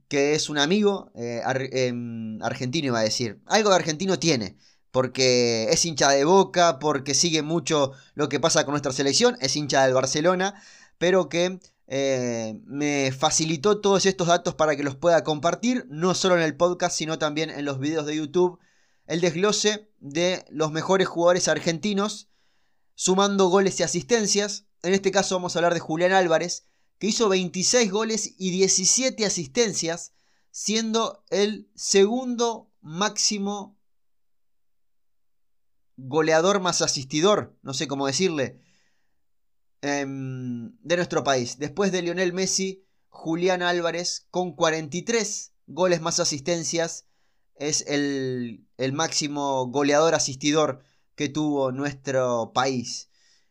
que 0.08 0.34
es 0.34 0.50
un 0.50 0.58
amigo 0.58 1.10
eh, 1.14 1.40
em, 1.72 2.42
argentino, 2.42 2.88
iba 2.88 2.98
a 2.98 3.02
decir. 3.02 3.40
Algo 3.46 3.70
de 3.70 3.76
argentino 3.76 4.18
tiene, 4.18 4.58
porque 4.90 5.68
es 5.70 5.82
hincha 5.86 6.10
de 6.10 6.24
boca, 6.24 6.78
porque 6.78 7.14
sigue 7.14 7.40
mucho 7.40 7.92
lo 8.14 8.28
que 8.28 8.38
pasa 8.38 8.64
con 8.64 8.72
nuestra 8.72 8.92
selección, 8.92 9.38
es 9.40 9.56
hincha 9.56 9.84
del 9.84 9.94
Barcelona, 9.94 10.62
pero 10.98 11.28
que 11.28 11.60
eh, 11.86 12.60
me 12.66 13.12
facilitó 13.12 13.80
todos 13.80 14.04
estos 14.04 14.28
datos 14.28 14.54
para 14.54 14.76
que 14.76 14.82
los 14.82 14.96
pueda 14.96 15.24
compartir, 15.24 15.86
no 15.88 16.14
solo 16.14 16.36
en 16.36 16.42
el 16.42 16.56
podcast, 16.56 16.96
sino 16.96 17.18
también 17.18 17.50
en 17.50 17.64
los 17.64 17.78
videos 17.78 18.04
de 18.04 18.16
YouTube. 18.16 18.58
El 19.06 19.20
desglose 19.20 19.90
de 20.00 20.44
los 20.50 20.70
mejores 20.70 21.08
jugadores 21.08 21.48
argentinos 21.48 22.28
sumando 22.94 23.48
goles 23.48 23.80
y 23.80 23.84
asistencias. 23.84 24.66
En 24.82 24.92
este 24.92 25.10
caso 25.10 25.36
vamos 25.36 25.54
a 25.54 25.60
hablar 25.60 25.72
de 25.72 25.80
Julián 25.80 26.12
Álvarez, 26.12 26.66
que 26.98 27.06
hizo 27.06 27.28
26 27.28 27.90
goles 27.90 28.34
y 28.36 28.50
17 28.50 29.24
asistencias, 29.24 30.12
siendo 30.50 31.24
el 31.30 31.70
segundo 31.74 32.70
máximo 32.80 33.78
goleador 35.96 36.60
más 36.60 36.82
asistidor, 36.82 37.56
no 37.62 37.74
sé 37.74 37.88
cómo 37.88 38.06
decirle, 38.06 38.60
em, 39.82 40.76
de 40.82 40.96
nuestro 40.96 41.24
país. 41.24 41.58
Después 41.58 41.92
de 41.92 42.02
Lionel 42.02 42.32
Messi, 42.32 42.84
Julián 43.08 43.62
Álvarez 43.62 44.26
con 44.30 44.54
43 44.54 45.52
goles 45.66 46.00
más 46.00 46.20
asistencias 46.20 47.06
es 47.56 47.84
el, 47.88 48.66
el 48.76 48.92
máximo 48.92 49.66
goleador 49.66 50.14
asistidor 50.14 50.82
que 51.14 51.28
tuvo 51.28 51.72
nuestro 51.72 52.52
país. 52.54 53.10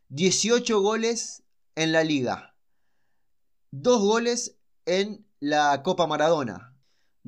18 0.10 0.82
goles 0.82 1.44
en 1.76 1.92
la 1.92 2.04
liga. 2.04 2.56
2 3.72 4.02
goles 4.02 4.58
en 4.86 5.28
la 5.40 5.84
Copa 5.84 6.08
Maradona. 6.08 6.78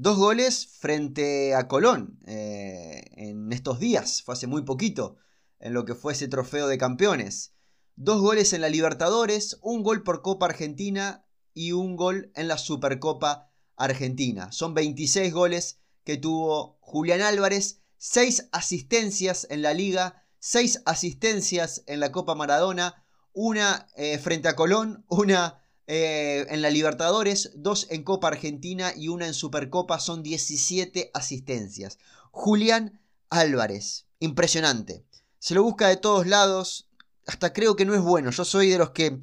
Dos 0.01 0.17
goles 0.17 0.65
frente 0.79 1.53
a 1.53 1.67
Colón 1.67 2.19
eh, 2.25 3.03
en 3.17 3.51
estos 3.51 3.81
días, 3.81 4.21
fue 4.23 4.33
hace 4.33 4.47
muy 4.47 4.61
poquito, 4.61 5.17
en 5.59 5.73
lo 5.73 5.83
que 5.83 5.93
fue 5.93 6.13
ese 6.13 6.29
trofeo 6.29 6.67
de 6.67 6.77
campeones. 6.77 7.53
Dos 8.01 8.21
goles 8.21 8.53
en 8.53 8.61
la 8.61 8.69
Libertadores, 8.69 9.59
un 9.61 9.83
gol 9.83 10.03
por 10.03 10.21
Copa 10.21 10.47
Argentina 10.47 11.25
y 11.53 11.73
un 11.73 11.95
gol 11.95 12.31
en 12.33 12.47
la 12.47 12.57
Supercopa 12.57 13.51
Argentina. 13.75 14.51
Son 14.51 14.73
26 14.73 15.31
goles 15.33 15.79
que 16.03 16.17
tuvo 16.17 16.79
Julián 16.79 17.21
Álvarez, 17.21 17.81
6 17.97 18.47
asistencias 18.51 19.45
en 19.51 19.61
la 19.61 19.73
liga 19.73 20.23
seis 20.39 20.81
asistencias 20.85 21.83
en 21.85 21.99
la 21.99 22.11
Copa 22.11 22.33
Maradona, 22.33 23.05
una 23.33 23.87
eh, 23.95 24.17
frente 24.17 24.47
a 24.47 24.55
Colón, 24.55 25.05
una 25.09 25.61
eh, 25.87 26.45
en 26.49 26.61
la 26.61 26.69
Libertadores, 26.69 27.51
dos 27.55 27.87
en 27.89 28.03
Copa 28.03 28.29
Argentina 28.29 28.93
y 28.95 29.09
una 29.09 29.27
en 29.27 29.33
Supercopa, 29.33 29.99
son 29.99 30.23
17 30.23 31.11
asistencias. 31.13 31.99
Julián 32.31 33.01
Álvarez, 33.29 34.07
impresionante. 34.19 35.05
Se 35.39 35.55
lo 35.55 35.63
busca 35.63 35.87
de 35.87 35.97
todos 35.97 36.27
lados, 36.27 36.88
hasta 37.29 37.53
creo 37.53 37.75
que 37.75 37.85
no 37.85 37.95
es 37.95 38.01
bueno. 38.01 38.31
Yo 38.31 38.43
soy 38.43 38.69
de 38.69 38.77
los 38.77 38.91
que 38.91 39.19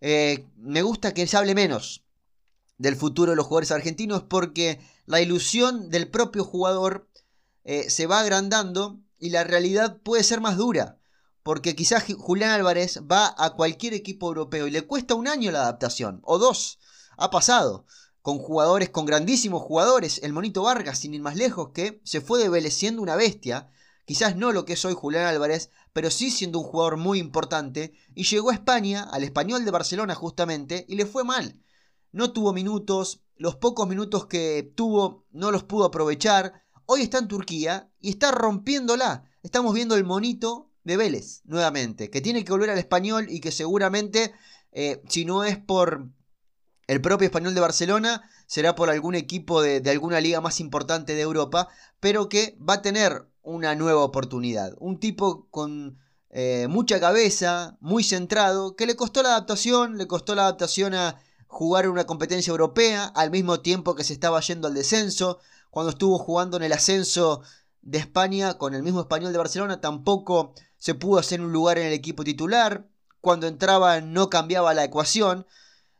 eh, 0.00 0.46
me 0.56 0.82
gusta 0.82 1.14
que 1.14 1.26
se 1.26 1.36
hable 1.36 1.54
menos 1.54 2.04
del 2.76 2.96
futuro 2.96 3.30
de 3.30 3.36
los 3.36 3.46
jugadores 3.46 3.70
argentinos 3.70 4.24
porque 4.24 4.80
la 5.06 5.20
ilusión 5.20 5.90
del 5.90 6.08
propio 6.08 6.44
jugador 6.44 7.08
se 7.64 8.06
va 8.06 8.20
agrandando 8.20 9.00
y 9.18 9.30
la 9.30 9.42
realidad 9.42 9.98
puede 10.02 10.22
ser 10.22 10.42
más 10.42 10.58
dura. 10.58 10.98
Porque 11.42 11.74
quizás 11.74 12.04
Julián 12.16 12.50
Álvarez 12.50 13.00
va 13.10 13.34
a 13.38 13.54
cualquier 13.54 13.94
equipo 13.94 14.28
europeo 14.28 14.66
y 14.66 14.70
le 14.70 14.86
cuesta 14.86 15.14
un 15.14 15.28
año 15.28 15.50
la 15.50 15.62
adaptación, 15.62 16.20
o 16.24 16.38
dos. 16.38 16.78
Ha 17.16 17.30
pasado 17.30 17.86
con 18.22 18.38
jugadores, 18.38 18.88
con 18.88 19.04
grandísimos 19.04 19.62
jugadores. 19.62 20.20
El 20.22 20.32
Monito 20.32 20.62
Vargas, 20.62 20.98
sin 20.98 21.12
ir 21.12 21.20
más 21.20 21.36
lejos, 21.36 21.70
que 21.74 22.00
se 22.04 22.22
fue 22.22 22.38
de 22.38 22.48
Vélez 22.48 22.74
siendo 22.74 23.02
una 23.02 23.16
bestia. 23.16 23.68
Quizás 24.04 24.36
no 24.36 24.52
lo 24.52 24.64
que 24.64 24.74
es 24.74 24.84
hoy 24.84 24.94
Julián 24.94 25.26
Álvarez, 25.26 25.70
pero 25.92 26.10
sí 26.10 26.30
siendo 26.30 26.58
un 26.58 26.66
jugador 26.66 26.96
muy 26.96 27.18
importante. 27.18 27.94
Y 28.14 28.24
llegó 28.24 28.50
a 28.50 28.54
España, 28.54 29.04
al 29.04 29.24
español 29.24 29.64
de 29.64 29.70
Barcelona 29.70 30.14
justamente, 30.14 30.84
y 30.88 30.96
le 30.96 31.06
fue 31.06 31.24
mal. 31.24 31.58
No 32.12 32.32
tuvo 32.32 32.52
minutos, 32.52 33.22
los 33.36 33.56
pocos 33.56 33.88
minutos 33.88 34.26
que 34.26 34.72
tuvo 34.74 35.24
no 35.32 35.50
los 35.50 35.64
pudo 35.64 35.86
aprovechar. 35.86 36.62
Hoy 36.86 37.02
está 37.02 37.18
en 37.18 37.28
Turquía 37.28 37.90
y 38.00 38.10
está 38.10 38.30
rompiéndola. 38.30 39.24
Estamos 39.42 39.74
viendo 39.74 39.96
el 39.96 40.04
monito 40.04 40.70
de 40.84 40.96
Vélez 40.96 41.40
nuevamente, 41.44 42.10
que 42.10 42.20
tiene 42.20 42.44
que 42.44 42.52
volver 42.52 42.70
al 42.70 42.78
español 42.78 43.26
y 43.28 43.40
que 43.40 43.52
seguramente, 43.52 44.34
eh, 44.72 45.02
si 45.08 45.24
no 45.24 45.44
es 45.44 45.58
por 45.58 46.08
el 46.86 47.00
propio 47.00 47.26
español 47.26 47.54
de 47.54 47.60
Barcelona, 47.60 48.28
será 48.46 48.74
por 48.74 48.90
algún 48.90 49.14
equipo 49.14 49.62
de, 49.62 49.82
alguna 49.90 50.20
liga 50.20 50.40
más 50.40 50.60
importante 50.60 51.14
de 51.14 51.22
Europa, 51.22 51.68
pero 52.00 52.28
que 52.28 52.56
va 52.60 52.74
a 52.74 52.82
tener 52.82 53.26
una 53.44 53.74
nueva 53.74 54.02
oportunidad. 54.02 54.74
Un 54.80 54.98
tipo 54.98 55.46
con 55.50 55.98
eh, 56.30 56.66
mucha 56.68 56.98
cabeza, 56.98 57.76
muy 57.80 58.02
centrado, 58.02 58.74
que 58.74 58.86
le 58.86 58.96
costó 58.96 59.22
la 59.22 59.30
adaptación, 59.30 59.98
le 59.98 60.06
costó 60.08 60.34
la 60.34 60.42
adaptación 60.42 60.94
a 60.94 61.20
jugar 61.46 61.84
en 61.84 61.92
una 61.92 62.06
competencia 62.06 62.50
europea, 62.50 63.04
al 63.04 63.30
mismo 63.30 63.60
tiempo 63.60 63.94
que 63.94 64.02
se 64.02 64.12
estaba 64.12 64.40
yendo 64.40 64.66
al 64.66 64.74
descenso, 64.74 65.38
cuando 65.70 65.90
estuvo 65.90 66.18
jugando 66.18 66.56
en 66.56 66.64
el 66.64 66.72
ascenso 66.72 67.42
de 67.82 67.98
España 67.98 68.54
con 68.54 68.74
el 68.74 68.82
mismo 68.82 69.00
español 69.00 69.32
de 69.32 69.38
Barcelona, 69.38 69.80
tampoco 69.80 70.54
se 70.84 70.94
pudo 70.94 71.18
hacer 71.18 71.40
un 71.40 71.52
lugar 71.52 71.78
en 71.78 71.86
el 71.86 71.92
equipo 71.92 72.24
titular. 72.24 72.86
Cuando 73.20 73.46
entraba 73.46 74.00
no 74.00 74.28
cambiaba 74.28 74.74
la 74.74 74.84
ecuación. 74.84 75.46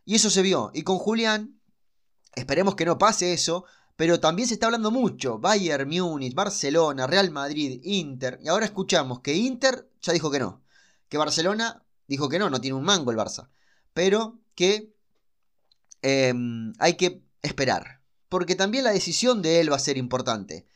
Y 0.05 0.17
eso 0.17 0.29
se 0.29 0.43
vio. 0.43 0.71
Y 0.75 0.83
con 0.83 0.99
Julián, 0.99 1.59
esperemos 2.35 2.75
que 2.75 2.85
no 2.85 2.99
pase 2.99 3.33
eso. 3.33 3.65
Pero 3.97 4.21
también 4.21 4.49
se 4.49 4.55
está 4.55 4.67
hablando 4.67 4.91
mucho. 4.91 5.39
Bayern, 5.39 5.89
Múnich, 5.89 6.35
Barcelona, 6.35 7.07
Real 7.07 7.31
Madrid, 7.31 7.81
Inter. 7.85 8.39
Y 8.43 8.49
ahora 8.49 8.67
escuchamos 8.67 9.21
que 9.21 9.35
Inter 9.35 9.89
ya 10.03 10.13
dijo 10.13 10.31
que 10.31 10.41
no. 10.41 10.63
Que 11.09 11.19
Barcelona 11.19 11.85
dijo 12.09 12.29
que 12.29 12.39
no, 12.39 12.51
no 12.51 12.61
tiene 12.61 12.77
un 12.77 12.85
mango 12.85 13.11
el 13.11 13.17
Barça. 13.17 13.49
Pero 13.93 14.39
que 14.55 14.93
em, 16.03 16.73
hay 16.79 16.95
que 16.95 17.23
esperar 17.43 18.05
porque 18.35 18.57
también 18.57 18.83
la 18.83 18.91
decisión 18.91 19.43
de 19.43 19.61
él 19.61 19.71
va 19.71 19.77
a 19.77 19.79
ser 19.79 19.97
importante. 19.97 20.67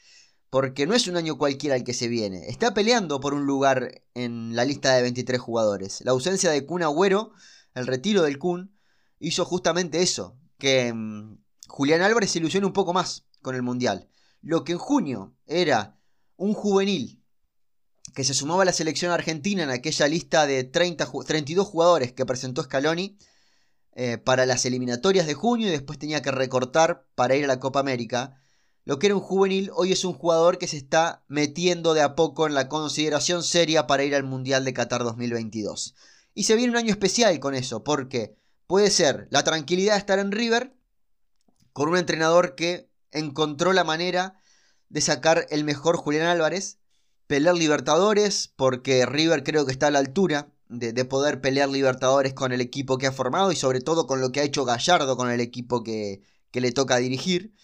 Porque 0.48 0.86
no 0.86 0.94
es 0.94 1.08
un 1.08 1.16
año 1.16 1.38
cualquiera 1.38 1.74
el 1.74 1.82
que 1.82 1.92
se 1.92 2.06
viene. 2.06 2.46
Está 2.46 2.72
peleando 2.72 3.18
por 3.18 3.34
un 3.34 3.46
lugar 3.46 4.02
en 4.14 4.54
la 4.54 4.64
lista 4.64 4.94
de 4.94 5.02
23 5.02 5.40
jugadores. 5.40 6.00
La 6.04 6.12
ausencia 6.12 6.52
de 6.52 6.64
Kun 6.64 6.84
Agüero, 6.84 7.32
el 7.74 7.88
retiro 7.88 8.22
del 8.22 8.38
Kun, 8.38 8.78
hizo 9.18 9.44
justamente 9.44 10.02
eso. 10.02 10.36
Que 10.56 10.92
mm, 10.92 11.38
Julián 11.68 12.02
Álvarez 12.02 12.30
se 12.30 12.38
ilusione 12.38 12.66
un 12.66 12.72
poco 12.72 12.92
más 12.92 13.24
con 13.42 13.54
el 13.54 13.62
Mundial. 13.62 14.08
Lo 14.42 14.64
que 14.64 14.72
en 14.72 14.78
junio 14.78 15.36
era 15.46 15.98
un 16.36 16.54
juvenil 16.54 17.22
que 18.14 18.24
se 18.24 18.34
sumaba 18.34 18.62
a 18.62 18.66
la 18.66 18.72
selección 18.72 19.12
argentina 19.12 19.62
en 19.62 19.70
aquella 19.70 20.08
lista 20.08 20.46
de 20.46 20.64
30, 20.64 21.10
32 21.26 21.66
jugadores 21.66 22.12
que 22.12 22.26
presentó 22.26 22.62
Scaloni, 22.62 23.18
eh, 24.00 24.16
para 24.16 24.46
las 24.46 24.64
eliminatorias 24.64 25.26
de 25.26 25.34
junio 25.34 25.66
y 25.66 25.72
después 25.72 25.98
tenía 25.98 26.22
que 26.22 26.30
recortar 26.30 27.08
para 27.16 27.34
ir 27.34 27.42
a 27.42 27.48
la 27.48 27.58
Copa 27.58 27.80
América. 27.80 28.40
Lo 28.84 29.00
que 29.00 29.08
era 29.08 29.16
un 29.16 29.20
juvenil 29.20 29.72
hoy 29.74 29.90
es 29.90 30.04
un 30.04 30.12
jugador 30.12 30.58
que 30.58 30.68
se 30.68 30.76
está 30.76 31.24
metiendo 31.26 31.94
de 31.94 32.02
a 32.02 32.14
poco 32.14 32.46
en 32.46 32.54
la 32.54 32.68
consideración 32.68 33.42
seria 33.42 33.88
para 33.88 34.04
ir 34.04 34.14
al 34.14 34.22
Mundial 34.22 34.64
de 34.64 34.72
Qatar 34.72 35.02
2022. 35.02 35.96
Y 36.32 36.44
se 36.44 36.54
viene 36.54 36.70
un 36.70 36.76
año 36.76 36.92
especial 36.92 37.40
con 37.40 37.56
eso, 37.56 37.82
porque 37.82 38.36
puede 38.68 38.92
ser 38.92 39.26
la 39.30 39.42
tranquilidad 39.42 39.94
de 39.94 39.98
estar 39.98 40.20
en 40.20 40.30
River 40.30 40.77
con 41.72 41.88
un 41.88 41.96
entrenador 41.96 42.54
que 42.54 42.90
encontró 43.10 43.72
la 43.72 43.84
manera 43.84 44.40
de 44.88 45.00
sacar 45.00 45.46
el 45.50 45.64
mejor 45.64 45.96
Julián 45.96 46.26
Álvarez, 46.26 46.78
pelear 47.26 47.54
Libertadores, 47.56 48.52
porque 48.56 49.04
River 49.06 49.44
creo 49.44 49.66
que 49.66 49.72
está 49.72 49.88
a 49.88 49.90
la 49.90 49.98
altura 49.98 50.52
de, 50.68 51.04
poder 51.04 51.40
pelear 51.40 51.68
Libertadores 51.68 52.34
con 52.34 52.52
el 52.52 52.60
equipo 52.60 52.98
que 52.98 53.06
ha 53.06 53.12
formado 53.12 53.52
y 53.52 53.56
sobre 53.56 53.80
todo 53.80 54.06
con 54.06 54.20
lo 54.20 54.32
que 54.32 54.40
ha 54.40 54.44
hecho 54.44 54.64
Gallardo 54.64 55.16
con 55.16 55.30
el 55.30 55.40
equipo 55.40 55.82
que, 55.82 56.22
le 56.52 56.72
toca 56.72 56.96
dirigir. 56.96 57.54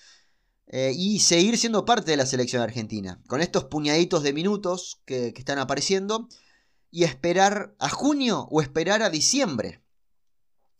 Eh, 0.69 0.93
y 0.97 1.21
seguir 1.21 1.59
siendo 1.59 1.85
parte 1.85 2.11
de 2.11 2.17
la 2.17 2.27
selección 2.27 2.63
argentina, 2.63 3.21
con 3.27 3.43
estos 3.43 3.65
puñaditos 3.65 4.23
de 4.23 4.33
minutos 4.33 5.03
que, 5.05 5.35
que 5.35 5.41
están 5.41 5.59
apareciendo, 5.59 6.29
y 6.91 7.05
esperar 7.05 7.75
a 7.81 7.89
junio 7.91 8.47
o 8.51 8.63
esperar 8.63 9.03
a 9.03 9.11
diciembre. 9.11 9.83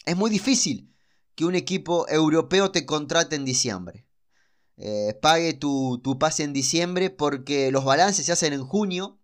Es 0.07 0.17
muy 0.17 0.31
difícil 0.31 0.94
que 1.35 1.45
un 1.45 1.55
equipo 1.55 2.09
europeo 2.09 2.71
te 2.71 2.87
contrate 2.87 3.37
en 3.37 3.45
diciembre. 3.45 4.07
Eh, 4.77 5.15
pague 5.21 5.55
tu, 5.55 6.01
pase 6.19 6.43
en 6.43 6.53
diciembre 6.53 7.11
porque 7.11 7.71
los 7.71 7.85
balances 7.85 8.27
se 8.27 8.33
hacen 8.33 8.53
en 8.53 8.65
junio 8.65 9.19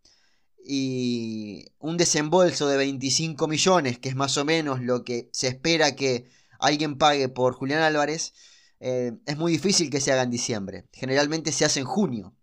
y 0.64 1.66
un 1.78 1.96
desembolso 1.96 2.68
de 2.68 2.76
25 2.76 3.48
millones, 3.48 3.98
que 3.98 4.08
es 4.08 4.16
más 4.16 4.36
o 4.36 4.44
menos 4.44 4.80
lo 4.80 5.04
que 5.04 5.28
se 5.32 5.48
espera 5.48 5.96
que 5.96 6.30
alguien 6.58 6.98
pague 6.98 7.28
por 7.28 7.54
Julián 7.54 7.82
Álvarez, 7.82 8.34
eh, 8.80 9.12
es 9.26 9.36
muy 9.36 9.52
difícil 9.52 9.90
que 9.90 10.00
se 10.00 10.12
haga 10.12 10.22
en 10.22 10.30
diciembre. 10.30 10.86
Generalmente 10.92 11.52
se 11.52 11.64
hace 11.64 11.80
en 11.80 11.86
junio. 11.86 12.34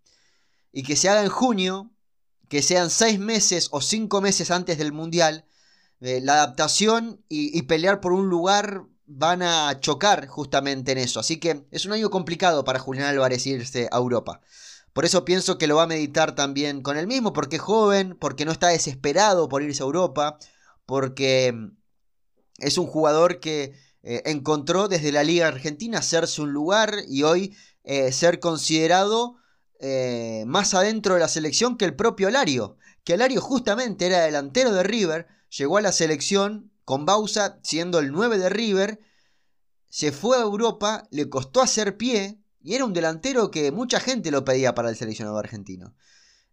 Y 0.72 0.82
que 0.82 0.96
se 0.96 1.08
haga 1.08 1.22
en 1.22 1.30
junio, 1.30 1.90
que 2.48 2.62
sean 2.62 2.90
6 2.90 3.18
meses 3.18 3.68
o 3.72 3.80
5 3.80 4.20
meses 4.20 4.50
antes 4.50 4.78
del 4.78 4.92
Mundial, 4.92 5.46
eh, 6.00 6.20
la 6.22 6.34
adaptación 6.34 7.24
y, 7.28 7.62
pelear 7.62 8.00
por 8.00 8.12
un 8.12 8.28
lugar 8.28 8.84
van 9.08 9.42
a 9.42 9.80
chocar 9.80 10.26
justamente 10.26 10.92
en 10.92 10.98
eso. 10.98 11.18
Así 11.18 11.38
que 11.40 11.66
es 11.70 11.86
un 11.86 11.92
año 11.92 12.10
complicado 12.10 12.64
para 12.64 12.78
Julián 12.78 13.06
Álvarez 13.06 13.46
irse 13.46 13.88
a 13.90 13.96
Europa. 13.96 14.40
Por 14.92 15.04
eso 15.04 15.24
pienso 15.24 15.58
que 15.58 15.66
lo 15.66 15.76
va 15.76 15.84
a 15.84 15.88
meditar 15.88 16.34
también 16.34 16.82
con 16.82 16.98
él 16.98 17.06
mismo, 17.06 17.32
porque 17.32 17.56
es 17.56 17.62
joven, 17.62 18.16
porque 18.20 18.44
no 18.44 18.52
está 18.52 18.68
desesperado 18.68 19.48
por 19.48 19.62
irse 19.62 19.82
a 19.82 19.86
Europa, 19.86 20.38
porque 20.84 21.54
es 22.58 22.78
un 22.78 22.86
jugador 22.86 23.40
que 23.40 23.74
eh, 24.02 24.22
encontró 24.26 24.88
desde 24.88 25.12
la 25.12 25.24
Liga 25.24 25.48
Argentina 25.48 25.98
hacerse 25.98 26.42
un 26.42 26.52
lugar 26.52 26.94
y 27.08 27.22
hoy 27.22 27.56
eh, 27.84 28.12
ser 28.12 28.40
considerado 28.40 29.36
más 30.44 30.74
adentro 30.74 31.14
de 31.14 31.20
la 31.20 31.28
selección 31.28 31.76
que 31.76 31.84
el 31.84 31.94
propio 31.94 32.26
Alario, 32.26 32.78
que 33.04 33.14
Alario 33.14 33.40
justamente 33.40 34.06
era 34.06 34.22
delantero 34.22 34.72
de 34.72 34.82
River, 34.82 35.28
llegó 35.56 35.76
a 35.76 35.80
la 35.80 35.92
selección 35.92 36.72
con 36.88 37.04
Bausa 37.04 37.58
siendo 37.62 37.98
el 37.98 38.12
9 38.12 38.38
de 38.38 38.48
River, 38.48 38.98
se 39.90 40.10
fue 40.10 40.38
a 40.38 40.40
Europa, 40.40 41.06
le 41.10 41.28
costó 41.28 41.60
hacer 41.60 41.98
pie 41.98 42.40
y 42.62 42.76
era 42.76 42.86
un 42.86 42.94
delantero 42.94 43.50
que 43.50 43.70
mucha 43.72 44.00
gente 44.00 44.30
lo 44.30 44.42
pedía 44.42 44.74
para 44.74 44.88
el 44.88 44.96
seleccionado 44.96 45.36
argentino. 45.36 45.94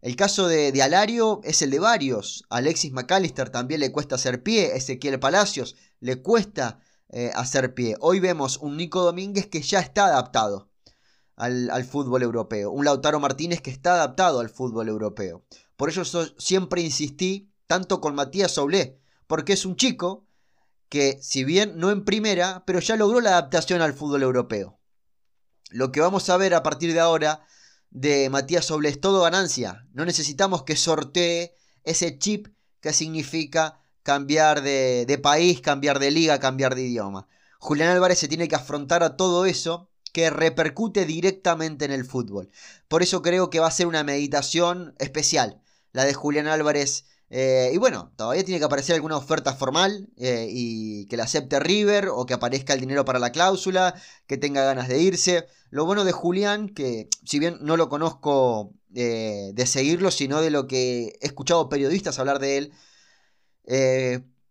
El 0.02 0.18
caso 0.18 0.50
de, 0.50 0.74
Alario 0.84 1.40
es 1.46 1.62
el 1.62 1.70
de 1.70 1.80
varios. 1.80 2.44
Alexis 2.50 2.92
McAllister 2.92 3.50
también 3.50 3.80
le 3.80 3.94
cuesta 3.94 4.16
hacer 4.16 4.44
pie. 4.44 4.76
Ezequiel 4.76 5.22
Palacios 5.22 5.78
le 6.02 6.22
cuesta 6.22 6.82
eh, 7.08 7.32
hacer 7.34 7.74
pie. 7.74 7.96
Hoy 8.02 8.20
vemos 8.20 8.58
un 8.58 8.76
Nico 8.76 9.04
Domínguez 9.06 9.48
que 9.48 9.62
ya 9.62 9.80
está 9.80 10.08
adaptado 10.08 10.70
al, 11.38 11.70
al, 11.70 11.86
fútbol 11.86 12.24
europeo. 12.24 12.72
Un 12.72 12.84
Lautaro 12.84 13.22
Martínez 13.22 13.62
que 13.62 13.72
está 13.72 13.94
adaptado 13.94 14.42
al 14.42 14.50
fútbol 14.50 14.90
europeo. 14.90 15.46
Por 15.78 15.88
eso 15.88 16.04
siempre 16.38 16.82
insistí 16.82 17.54
tanto 17.68 18.02
con 18.02 18.16
Matías 18.16 18.52
Soulé, 18.52 19.00
porque 19.28 19.54
es 19.54 19.66
un 19.66 19.78
chico 19.78 20.25
que, 20.96 21.20
si 21.22 21.44
bien 21.44 21.74
no 21.76 21.92
en 21.92 22.06
primera, 22.06 22.64
pero 22.66 22.80
ya 22.80 22.96
logró 22.96 23.20
la 23.20 23.32
adaptación 23.32 23.82
al 23.82 23.94
fútbol 23.94 24.24
europeo. 24.24 24.80
Lo 25.70 25.92
que 25.92 26.00
vamos 26.00 26.30
a 26.30 26.38
ver 26.38 26.54
a 26.54 26.64
partir 26.64 26.94
de 26.94 27.02
ahora 27.02 27.46
de 27.90 28.30
Matías 28.30 28.64
Soule 28.64 28.88
es 28.88 29.02
todo 29.02 29.24
ganancia. 29.24 29.86
No 29.92 30.06
necesitamos 30.06 30.64
que 30.64 30.78
sortee 30.78 31.54
ese 31.84 32.18
chip 32.18 32.48
que 32.80 32.94
significa 32.94 33.82
cambiar 34.04 34.62
de, 34.62 35.06
de 35.06 35.18
país, 35.18 35.60
cambiar 35.60 36.00
de 36.00 36.12
liga, 36.12 36.40
cambiar 36.40 36.76
de 36.76 36.84
idioma. 36.84 37.28
Julián 37.60 37.90
Álvarez 37.90 38.20
se 38.20 38.30
tiene 38.30 38.48
que 38.48 38.56
afrontar 38.56 39.04
a 39.04 39.18
todo 39.18 39.46
eso 39.46 39.90
que 40.14 40.30
repercute 40.30 41.04
directamente 41.04 41.84
en 41.84 41.92
el 41.92 42.06
fútbol. 42.06 42.52
Por 42.88 43.04
eso 43.04 43.22
creo 43.22 43.50
que 43.50 43.60
va 43.60 43.68
a 43.68 43.72
ser 43.72 43.88
una 43.88 44.06
meditación 44.06 44.96
especial, 45.00 45.62
la 45.92 46.06
de 46.06 46.14
Julián 46.14 46.48
Álvarez 46.48 47.04
eh, 47.38 47.72
y 47.74 47.78
bueno, 47.78 48.14
todavía 48.16 48.46
tiene 48.46 48.60
que 48.60 48.66
aparecer 48.66 48.96
alguna 48.96 49.18
oferta 49.18 49.54
formal 49.54 50.08
eh, 50.16 50.48
y 50.50 51.06
que 51.08 51.18
la 51.18 51.26
acepte 51.26 51.60
River 51.60 52.08
o 52.08 52.26
que 52.26 52.34
aparezca 52.34 52.72
el 52.74 52.80
dinero 52.80 53.04
para 53.04 53.20
la 53.20 53.34
cláusula, 53.34 53.94
que 54.26 54.38
tenga 54.38 54.64
ganas 54.64 54.88
de 54.88 55.02
irse. 55.02 55.46
Lo 55.70 55.86
bueno 55.86 56.06
de 56.06 56.14
Julián, 56.14 56.70
que 56.70 57.10
si 57.26 57.40
bien 57.40 57.58
no 57.60 57.76
lo 57.76 57.90
conozco 57.90 58.72
eh, 58.96 59.52
de 59.54 59.66
seguirlo, 59.66 60.12
sino 60.12 60.42
de 60.42 60.50
lo 60.50 60.66
que 60.66 61.18
he 61.20 61.26
escuchado 61.28 61.68
periodistas 61.68 62.20
hablar 62.20 62.40
de 62.40 62.58
él, 62.58 62.72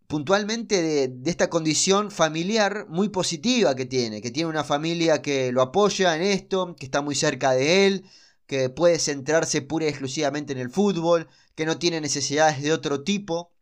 puntualmente 0.06 0.82
de, 0.82 1.08
de, 1.08 1.30
esta 1.30 1.48
condición 1.48 2.10
familiar 2.10 2.86
muy 2.90 3.08
positiva 3.08 3.74
que 3.74 3.86
tiene, 3.86 4.20
que 4.20 4.30
tiene 4.30 4.50
una 4.50 4.62
familia 4.62 5.22
que 5.22 5.52
lo 5.52 5.62
apoya 5.62 6.16
en 6.16 6.22
esto, 6.22 6.76
que 6.78 6.84
está 6.84 7.00
muy 7.00 7.14
cerca 7.14 7.52
de 7.52 7.86
él, 7.86 8.04
que 8.46 8.68
puede 8.68 8.98
centrarse 8.98 9.62
pura 9.62 9.86
y 9.86 9.88
exclusivamente 9.88 10.52
en 10.52 10.58
el 10.58 10.68
fútbol, 10.70 11.28
que 11.54 11.66
no 11.66 11.78
tiene 11.78 12.00
necesidades 12.00 12.62
de 12.62 12.72
otro 12.72 13.02
tipo, 13.02 13.52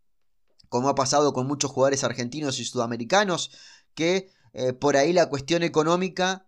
como 0.69 0.89
ha 0.89 0.95
pasado 0.95 1.33
con 1.33 1.47
muchos 1.47 1.71
jugadores 1.71 2.05
argentinos 2.05 2.59
y 2.59 2.65
sudamericanos, 2.65 3.51
que 3.95 4.31
eh, 4.55 4.73
por 4.73 4.97
ahí 4.97 5.13
la 5.13 5.29
cuestión 5.29 5.63
económica 5.63 6.47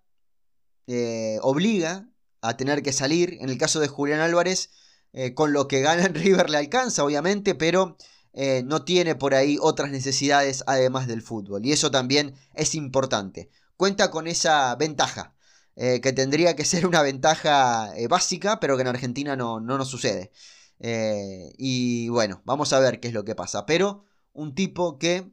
eh, 0.87 1.39
obliga 1.43 2.09
a 2.41 2.57
tener 2.57 2.83
que 2.83 2.93
salir. 2.93 3.39
En 3.41 3.49
el 3.49 3.59
caso 3.59 3.81
de 3.81 3.89
Julián 3.89 4.21
Álvarez, 4.21 4.71
eh, 5.13 5.35
con 5.35 5.53
lo 5.53 5.69
que 5.69 5.81
gana 5.81 6.05
en 6.07 6.15
River 6.15 6.51
le 6.51 6.59
alcanza, 6.59 7.05
obviamente, 7.05 7.55
pero 7.55 7.97
no 8.65 8.85
tiene 8.85 9.15
por 9.15 9.33
ahí 9.33 9.59
otras 9.61 9.93
necesidades 9.93 10.65
además 10.67 11.07
del 11.07 11.23
fútbol. 11.23 11.65
Y 11.65 11.71
eso 11.71 11.93
también 11.93 12.35
es 12.55 12.75
importante. 12.75 13.49
Cuenta 13.77 14.11
con 14.11 14.27
esa 14.27 14.75
ventaja. 14.75 15.37
que 15.77 16.13
tendría 16.13 16.57
que 16.57 16.65
ser 16.65 16.85
una 16.85 17.03
ventaja 17.03 17.93
básica, 18.09 18.59
pero 18.59 18.75
que 18.77 18.83
en 18.83 18.89
Argentina 18.89 19.37
no, 19.37 19.61
no 19.61 19.79
nos 19.79 19.89
sucede. 19.89 20.33
Eh, 20.81 21.53
y 21.57 22.09
bueno, 22.09 22.43
vamos 22.45 22.73
a 22.73 22.81
ver 22.81 23.01
qué 23.01 23.09
es 23.09 23.15
lo 23.15 23.25
que 23.25 23.35
pasa. 23.35 23.67
Pero 23.67 24.05
un 24.33 24.55
tipo 24.55 24.99
que 24.99 25.33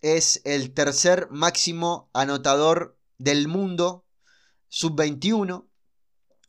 es 0.00 0.40
el 0.44 0.72
tercer 0.72 1.28
máximo 1.30 2.10
anotador 2.12 2.98
del 3.18 3.48
mundo, 3.48 4.04
sub-21. 4.68 5.66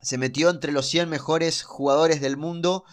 Se 0.02 0.17
metió 0.17 0.50
entre 0.50 0.71
los 0.71 0.88
100 0.88 1.10
mejores 1.10 1.63
jugadores 1.63 2.21
del 2.21 2.38
mundo 2.38 2.84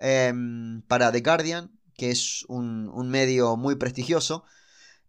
em, 0.00 0.82
para 0.82 1.10
The 1.10 1.20
Guardian, 1.20 1.78
que 1.96 2.10
es 2.10 2.44
un, 2.48 3.08
medio 3.08 3.56
muy 3.56 3.76
prestigioso. 3.76 4.44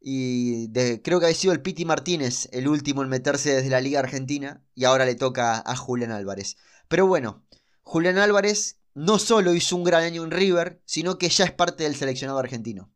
Y 0.01 0.71
creo 1.01 1.19
que 1.19 1.25
ha 1.25 1.33
sido 1.33 1.53
el 1.53 1.61
Piti 1.61 1.83
Martínez 1.85 2.47
el 2.51 2.67
último 2.67 3.01
en 3.01 3.09
meterse 3.09 3.55
desde 3.55 3.69
la 3.69 3.81
Liga 3.81 3.99
Argentina. 3.99 4.63
Y 4.75 4.85
ahora 4.85 5.05
le 5.05 5.15
toca 5.15 5.63
a 5.65 5.75
Julián 5.75 6.11
Álvarez. 6.11 6.57
Pero 6.87 7.07
bueno, 7.07 7.43
Julián 7.81 8.17
Álvarez 8.17 8.79
no 8.95 9.19
solo 9.19 9.53
hizo 9.53 9.75
un 9.75 9.83
gran 9.83 10.03
año 10.03 10.23
en 10.23 10.31
River, 10.31 10.81
sino 10.85 11.17
que 11.17 11.29
ya 11.29 11.43
es 11.43 11.51
parte 11.51 11.83
del 11.83 11.95
seleccionado 11.95 12.39
argentino. 12.39 12.91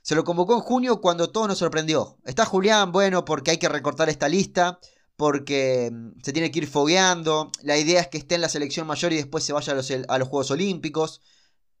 Se 0.00 0.16
lo 0.16 0.24
convocó 0.24 0.54
en 0.54 0.60
junio 0.60 1.00
cuando 1.00 1.30
todo 1.30 1.46
nos 1.46 1.58
sorprendió. 1.58 2.18
Está 2.24 2.44
Julián, 2.44 2.90
bueno, 2.90 3.24
porque 3.24 3.52
hay 3.52 3.58
que 3.58 3.68
recortar 3.68 4.08
esta 4.08 4.28
lista, 4.28 4.80
porque 5.14 5.90
mm, 5.92 6.20
se 6.22 6.32
tiene 6.32 6.50
que 6.50 6.60
ir 6.60 6.66
fogueando. 6.66 7.52
La 7.62 7.76
idea 7.78 8.00
es 8.00 8.08
que 8.08 8.18
esté 8.18 8.34
en 8.34 8.40
la 8.40 8.48
selección 8.48 8.86
mayor 8.86 9.12
y 9.12 9.16
después 9.16 9.44
se 9.44 9.52
vaya 9.52 9.74
a 9.74 9.76
los, 10.18 10.28
Juegos 10.28 10.50
Olímpicos. 10.50 11.20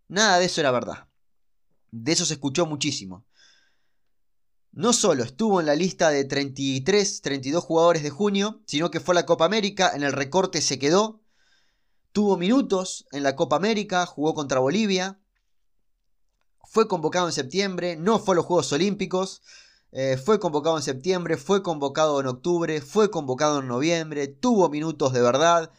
Nada 0.06 0.38
de 0.38 0.44
eso 0.44 0.60
era 0.60 0.70
verdad. 0.70 1.08
De 1.90 2.12
eso 2.12 2.26
se 2.26 2.34
escuchó 2.34 2.66
muchísimo. 2.66 3.24
No 4.70 4.92
solo 4.92 5.24
estuvo 5.24 5.60
en 5.60 5.66
la 5.66 5.74
lista 5.74 6.10
de 6.10 6.24
33, 6.24 7.22
32 7.22 7.64
jugadores 7.64 8.02
de 8.02 8.10
junio, 8.10 8.62
sino 8.66 8.90
que 8.90 9.00
fue 9.00 9.14
a 9.14 9.16
la 9.16 9.26
Copa 9.26 9.44
América, 9.46 9.92
en 9.94 10.02
el 10.02 10.12
recorte 10.12 10.60
se 10.62 10.78
quedó, 10.78 11.21
Tuvo 12.12 12.36
minutos 12.36 13.06
en 13.12 13.22
la 13.22 13.36
Copa 13.36 13.56
América, 13.56 14.04
jugó 14.04 14.34
contra 14.34 14.60
Bolivia. 14.60 15.18
Fue 16.64 16.86
convocado 16.86 17.26
en 17.26 17.32
septiembre, 17.32 17.96
no 17.96 18.18
fue 18.18 18.34
a 18.34 18.36
los 18.36 18.46
Juegos 18.46 18.72
Olímpicos. 18.72 19.42
Eh, 19.92 20.16
fue 20.16 20.38
convocado 20.38 20.76
en 20.76 20.82
septiembre, 20.82 21.36
fue 21.36 21.62
convocado 21.62 22.20
en 22.20 22.26
octubre, 22.26 22.80
fue 22.80 23.10
convocado 23.10 23.60
en 23.60 23.68
noviembre, 23.68 24.26
tuvo 24.28 24.68
minutos 24.68 25.12
de 25.12 25.22
verdad. 25.22 25.70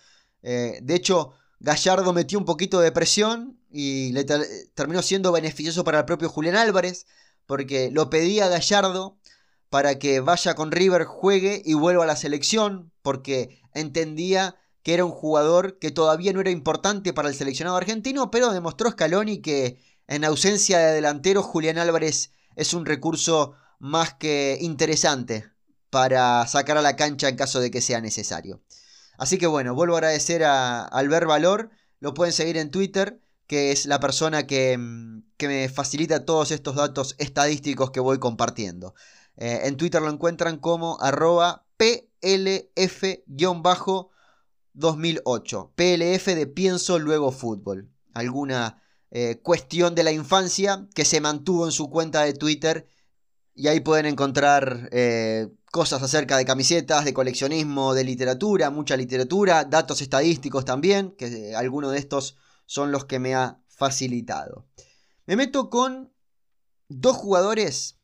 Eh, 0.43 0.79
de 0.81 0.95
hecho, 0.95 1.33
Gallardo 1.59 2.13
metió 2.13 2.37
un 2.37 2.45
poquito 2.45 2.79
de 2.79 2.91
presión 2.91 3.59
y 3.71 4.11
le 4.11 4.23
terminó 4.75 5.01
siendo 5.01 5.31
beneficioso 5.31 5.83
para 5.83 5.99
el 5.99 6.05
propio 6.05 6.29
Julián 6.29 6.55
Álvarez, 6.55 7.07
porque 7.45 7.89
lo 7.91 8.09
pedía 8.09 8.47
Gallardo 8.47 9.17
para 9.69 9.97
que 9.97 10.19
vaya 10.19 10.53
con 10.53 10.71
River, 10.71 11.05
juegue 11.05 11.61
y 11.65 11.73
vuelva 11.73 12.03
a 12.03 12.07
la 12.07 12.15
selección, 12.15 12.91
porque 13.01 13.61
entendía 13.73 14.57
que 14.83 14.93
era 14.93 15.05
un 15.05 15.11
jugador 15.11 15.79
que 15.79 15.91
todavía 15.91 16.33
no 16.33 16.41
era 16.41 16.51
importante 16.51 17.13
para 17.13 17.29
el 17.29 17.35
seleccionado 17.35 17.77
argentino, 17.77 18.29
pero 18.29 18.51
demostró 18.51 18.91
Scaloni 18.91 19.41
que 19.41 19.79
en 20.07 20.25
ausencia 20.25 20.77
de 20.77 20.93
delantero 20.93 21.41
Julián 21.41 21.77
Álvarez 21.77 22.31
es 22.55 22.73
un 22.73 22.85
recurso 22.85 23.53
más 23.79 24.13
que 24.13 24.57
interesante 24.61 25.49
para 25.89 26.45
sacar 26.47 26.77
a 26.77 26.81
la 26.81 26.95
cancha 26.95 27.29
en 27.29 27.37
caso 27.37 27.59
de 27.59 27.71
que 27.71 27.81
sea 27.81 28.01
necesario. 28.01 28.61
Así 29.17 29.37
que 29.37 29.47
bueno, 29.47 29.73
vuelvo 29.73 29.95
a 29.95 29.99
agradecer 29.99 30.43
a 30.43 30.83
Albert 30.83 31.27
Valor, 31.27 31.69
lo 31.99 32.13
pueden 32.13 32.33
seguir 32.33 32.57
en 32.57 32.71
Twitter, 32.71 33.21
que 33.47 33.71
es 33.71 33.85
la 33.85 33.99
persona 33.99 34.45
que, 34.47 34.77
mm, 34.77 35.23
me 35.43 35.67
facilita 35.67 36.23
todos 36.23 36.51
estos 36.51 36.75
datos 36.75 37.15
estadísticos 37.17 37.91
que 37.91 37.99
voy 37.99 38.17
compartiendo. 38.17 38.95
Eh, 39.35 39.61
en 39.65 39.75
Twitter 39.75 40.01
lo 40.01 40.09
encuentran 40.09 40.57
como 40.57 40.97
arroba 41.01 41.65
PLF-2008. 44.75 45.71
PLF 45.75 46.25
de 46.35 46.47
Pienso 46.47 46.99
Luego 46.99 47.31
Fútbol. 47.31 47.89
Alguna 48.13 48.81
eh, 49.11 49.39
cuestión 49.41 49.95
de 49.95 50.03
la 50.03 50.11
infancia 50.11 50.87
que 50.93 51.05
se 51.05 51.21
mantuvo 51.21 51.65
en 51.65 51.71
su 51.71 51.89
cuenta 51.89 52.23
de 52.23 52.33
Twitter 52.33 52.87
y 53.55 53.67
ahí 53.67 53.79
pueden 53.79 54.05
encontrar 54.05 54.89
eh, 54.91 55.49
cosas 55.71 56.01
acerca 56.01 56.37
de 56.37 56.45
camisetas, 56.45 57.05
de 57.05 57.13
coleccionismo, 57.13 57.93
de 57.93 58.03
literatura, 58.03 58.69
mucha 58.69 58.97
literatura, 58.97 59.65
datos 59.65 60.01
estadísticos 60.01 60.65
también, 60.65 61.11
que 61.11 61.55
algunos 61.55 61.91
de 61.91 61.99
estos 61.99 62.37
son 62.65 62.91
los 62.91 63.05
que 63.05 63.19
me 63.19 63.35
ha 63.35 63.59
facilitado. 63.67 64.67
Me 65.25 65.35
meto 65.35 65.69
con 65.69 66.11
dos 66.89 67.15
jugadores 67.15 67.99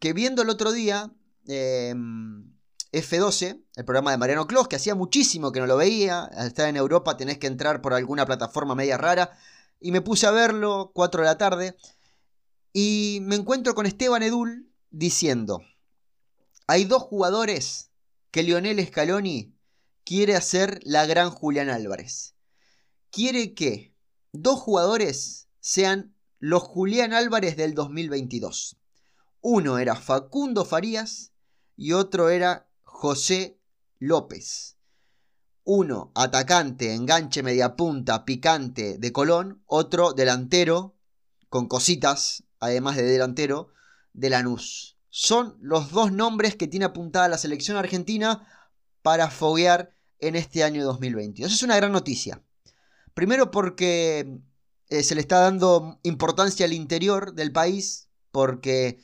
que 0.00 0.12
viendo 0.12 0.42
el 0.42 0.50
otro 0.50 0.72
día 0.72 1.12
em, 1.46 2.57
F12, 2.92 3.62
el 3.76 3.84
programa 3.84 4.10
de 4.10 4.18
Mariano 4.18 4.46
Clos, 4.46 4.68
que 4.68 4.76
hacía 4.76 4.94
muchísimo 4.94 5.52
que 5.52 5.60
no 5.60 5.66
lo 5.66 5.76
veía, 5.76 6.24
al 6.24 6.46
estar 6.48 6.68
en 6.68 6.76
Europa 6.76 7.16
tenés 7.16 7.38
que 7.38 7.46
entrar 7.46 7.82
por 7.82 7.94
alguna 7.94 8.26
plataforma 8.26 8.74
media 8.74 8.96
rara, 8.96 9.36
y 9.80 9.92
me 9.92 10.00
puse 10.00 10.26
a 10.26 10.30
verlo 10.30 10.90
4 10.94 11.22
de 11.22 11.26
la 11.26 11.38
tarde, 11.38 11.76
y 12.72 13.18
me 13.22 13.36
encuentro 13.36 13.74
con 13.74 13.86
Esteban 13.86 14.22
Edul 14.22 14.72
diciendo, 14.90 15.62
hay 16.66 16.84
dos 16.84 17.02
jugadores 17.02 17.90
que 18.30 18.42
Lionel 18.42 18.84
Scaloni 18.86 19.54
quiere 20.04 20.36
hacer 20.36 20.80
la 20.84 21.06
gran 21.06 21.30
Julián 21.30 21.70
Álvarez. 21.70 22.34
Quiere 23.10 23.54
que 23.54 23.94
dos 24.32 24.60
jugadores 24.60 25.48
sean 25.60 26.14
los 26.38 26.62
Julián 26.62 27.12
Álvarez 27.12 27.56
del 27.56 27.74
2022. 27.74 28.76
Uno 29.40 29.78
era 29.78 29.96
Facundo 29.96 30.64
Farías 30.64 31.32
y 31.76 31.92
otro 31.92 32.28
era 32.28 32.67
José 33.00 33.60
López. 34.00 34.76
Uno 35.62 36.10
atacante, 36.16 36.94
enganche, 36.94 37.44
media 37.44 37.76
punta, 37.76 38.24
picante 38.24 38.98
de 38.98 39.12
Colón. 39.12 39.62
Otro 39.66 40.14
delantero, 40.14 40.96
con 41.48 41.68
cositas, 41.68 42.42
además 42.58 42.96
de 42.96 43.04
delantero, 43.04 43.68
de 44.14 44.30
Lanús. 44.30 44.98
Son 45.10 45.56
los 45.60 45.92
dos 45.92 46.10
nombres 46.10 46.56
que 46.56 46.66
tiene 46.66 46.86
apuntada 46.86 47.28
la 47.28 47.38
selección 47.38 47.76
argentina 47.76 48.48
para 49.02 49.30
foguear 49.30 49.94
en 50.18 50.34
este 50.34 50.64
año 50.64 50.84
2022. 50.84 51.52
Es 51.52 51.62
una 51.62 51.76
gran 51.76 51.92
noticia. 51.92 52.42
Primero 53.14 53.52
porque 53.52 54.40
eh, 54.88 55.04
se 55.04 55.14
le 55.14 55.20
está 55.20 55.38
dando 55.38 56.00
importancia 56.02 56.66
al 56.66 56.72
interior 56.72 57.32
del 57.34 57.52
país, 57.52 58.08
porque 58.32 58.98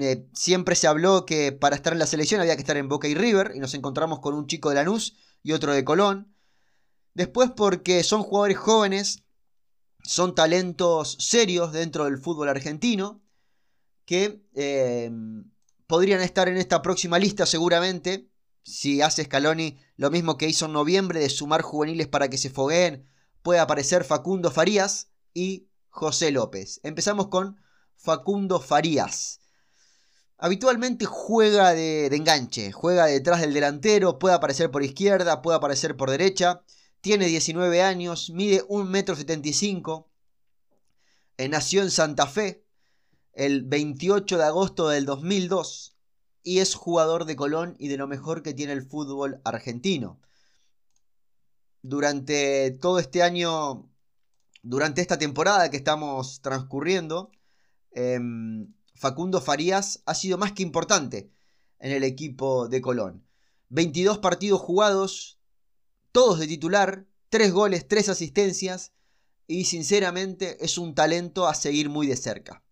eh, 0.00 0.28
siempre 0.32 0.74
se 0.74 0.86
habló 0.86 1.26
que 1.26 1.52
para 1.52 1.76
estar 1.76 1.92
en 1.92 1.98
la 1.98 2.06
selección 2.06 2.40
había 2.40 2.56
que 2.56 2.62
estar 2.62 2.76
en 2.76 2.88
Boca 2.88 3.08
y 3.08 3.14
River, 3.14 3.52
y 3.54 3.60
nos 3.60 3.74
encontramos 3.74 4.20
con 4.20 4.34
un 4.34 4.46
chico 4.46 4.68
de 4.68 4.76
Lanús 4.76 5.16
y 5.42 5.52
otro 5.52 5.72
de 5.72 5.84
Colón. 5.84 6.34
Después 7.14 7.50
porque 7.56 8.02
son 8.02 8.22
jugadores 8.22 8.58
jóvenes, 8.58 9.24
son 10.02 10.34
talentos 10.34 11.16
serios 11.20 11.72
dentro 11.72 12.04
del 12.04 12.18
fútbol 12.18 12.48
argentino, 12.48 13.22
que 14.04 14.44
eh, 14.54 15.10
podrían 15.86 16.20
estar 16.20 16.48
en 16.48 16.56
esta 16.56 16.82
próxima 16.82 17.18
lista 17.18 17.46
seguramente, 17.46 18.30
si 18.62 19.02
hace 19.02 19.24
Scaloni 19.24 19.78
lo 19.96 20.10
mismo 20.10 20.36
que 20.36 20.48
hizo 20.48 20.66
en 20.66 20.72
noviembre 20.72 21.20
de 21.20 21.28
sumar 21.28 21.62
juveniles 21.62 22.08
para 22.08 22.28
que 22.28 22.38
se 22.38 22.50
fogueen, 22.50 23.08
puede 23.42 23.60
aparecer 23.60 24.04
Facundo 24.04 24.50
Farías, 24.50 25.10
y 25.34 25.68
José 25.90 26.30
López. 26.30 26.80
Empezamos 26.84 27.28
con 27.28 27.60
Facundo 27.96 28.60
Farías. 28.60 29.40
Habitualmente 30.44 31.06
juega 31.06 31.72
de, 31.72 32.04
enganche, 32.04 32.70
juega 32.70 33.06
detrás 33.06 33.40
del 33.40 33.54
delantero, 33.54 34.18
puede 34.18 34.34
aparecer 34.34 34.70
por 34.70 34.82
izquierda, 34.82 35.40
puede 35.40 35.56
aparecer 35.56 35.96
por 35.96 36.10
derecha. 36.10 36.62
Tiene 37.00 37.24
19 37.24 37.80
años, 37.80 38.28
mide 38.28 38.62
1,75 38.68 40.04
m. 40.04 40.06
Eh, 41.38 41.48
nació 41.48 41.80
en 41.80 41.90
Santa 41.90 42.26
Fe 42.26 42.62
el 43.32 43.62
28 43.62 44.36
de 44.36 44.44
agosto 44.44 44.90
del 44.90 45.06
2002 45.06 45.96
y 46.42 46.58
es 46.58 46.74
jugador 46.74 47.24
de 47.24 47.36
Colón 47.36 47.74
y 47.78 47.88
de 47.88 47.96
lo 47.96 48.06
mejor 48.06 48.42
que 48.42 48.52
tiene 48.52 48.74
el 48.74 48.82
fútbol 48.82 49.40
argentino. 49.44 50.20
Durante 51.80 52.70
todo 52.70 52.98
este 52.98 53.22
año 53.22 53.88
durante 54.60 55.00
esta 55.00 55.16
temporada 55.16 55.70
que 55.70 55.78
estamos 55.78 56.42
transcurriendo, 56.42 57.30
em, 57.92 58.74
Facundo 58.94 59.40
Farías 59.40 60.02
ha 60.06 60.14
sido 60.14 60.38
más 60.38 60.52
que 60.52 60.62
importante 60.62 61.30
en 61.78 61.92
el 61.92 62.04
equipo 62.04 62.68
de 62.68 62.80
Colón. 62.80 63.26
22 63.68 64.18
partidos 64.18 64.60
jugados, 64.60 65.38
todos 66.12 66.38
de 66.38 66.46
titular, 66.46 67.06
3 67.28 67.52
goles, 67.52 67.88
3 67.88 68.08
asistencias 68.10 68.92
y 69.46 69.64
sinceramente 69.64 70.64
es 70.64 70.78
un 70.78 70.94
talento 70.94 71.46
a 71.46 71.54
seguir 71.54 71.90
muy 71.90 72.06
de 72.06 72.16
cerca. 72.16 72.62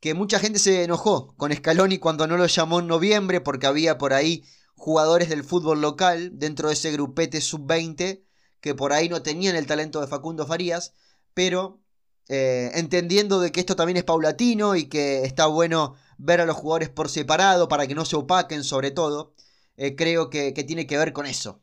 Que 0.00 0.12
mucha 0.12 0.38
gente 0.38 0.58
se 0.58 0.82
enojó 0.82 1.34
con 1.36 1.54
Scaloni 1.54 1.98
cuando 1.98 2.26
no 2.26 2.36
lo 2.36 2.46
llamó 2.46 2.80
en 2.80 2.88
noviembre 2.88 3.40
porque 3.40 3.66
había 3.66 3.96
por 3.96 4.12
ahí 4.12 4.44
jugadores 4.74 5.28
del 5.28 5.44
fútbol 5.44 5.80
local 5.80 6.32
dentro 6.38 6.68
de 6.68 6.74
ese 6.74 6.92
grupete 6.92 7.40
sub-20 7.40 8.24
que 8.60 8.74
por 8.74 8.92
ahí 8.92 9.08
no 9.08 9.22
tenían 9.22 9.56
el 9.56 9.66
talento 9.66 10.00
de 10.00 10.08
Facundo 10.08 10.46
Farías 10.46 10.92
pero 11.32 11.80
eh, 12.28 12.70
entendiendo 12.74 13.40
de 13.40 13.52
que 13.52 13.60
esto 13.60 13.76
también 13.76 13.98
es 13.98 14.04
paulatino 14.04 14.76
y 14.76 14.86
que 14.88 15.24
está 15.24 15.46
bueno 15.46 15.94
ver 16.16 16.40
a 16.40 16.46
los 16.46 16.56
jugadores 16.56 16.88
por 16.88 17.10
separado 17.10 17.68
para 17.68 17.86
que 17.86 17.94
no 17.94 18.04
se 18.04 18.16
opaquen 18.16 18.64
sobre 18.64 18.90
todo, 18.90 19.34
eh, 19.76 19.94
creo 19.96 20.30
que, 20.30 20.52
tiene 20.52 20.86
que 20.86 20.96
ver 20.96 21.12
con 21.12 21.26
eso. 21.26 21.60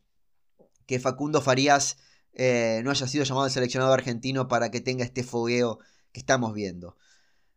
Que 0.86 1.00
Facundo 1.00 1.42
Farías 1.42 1.98
eh, 2.34 2.82
no 2.84 2.92
haya 2.92 3.08
sido 3.08 3.24
llamado 3.24 3.46
al 3.46 3.52
seleccionado 3.52 3.94
argentino 3.94 4.48
para 4.48 4.72
que 4.72 4.82
tenga 4.82 5.04
este 5.04 5.24
fogueo 5.24 5.80
que 6.12 6.20
estamos 6.20 6.54
viendo. 6.54 6.98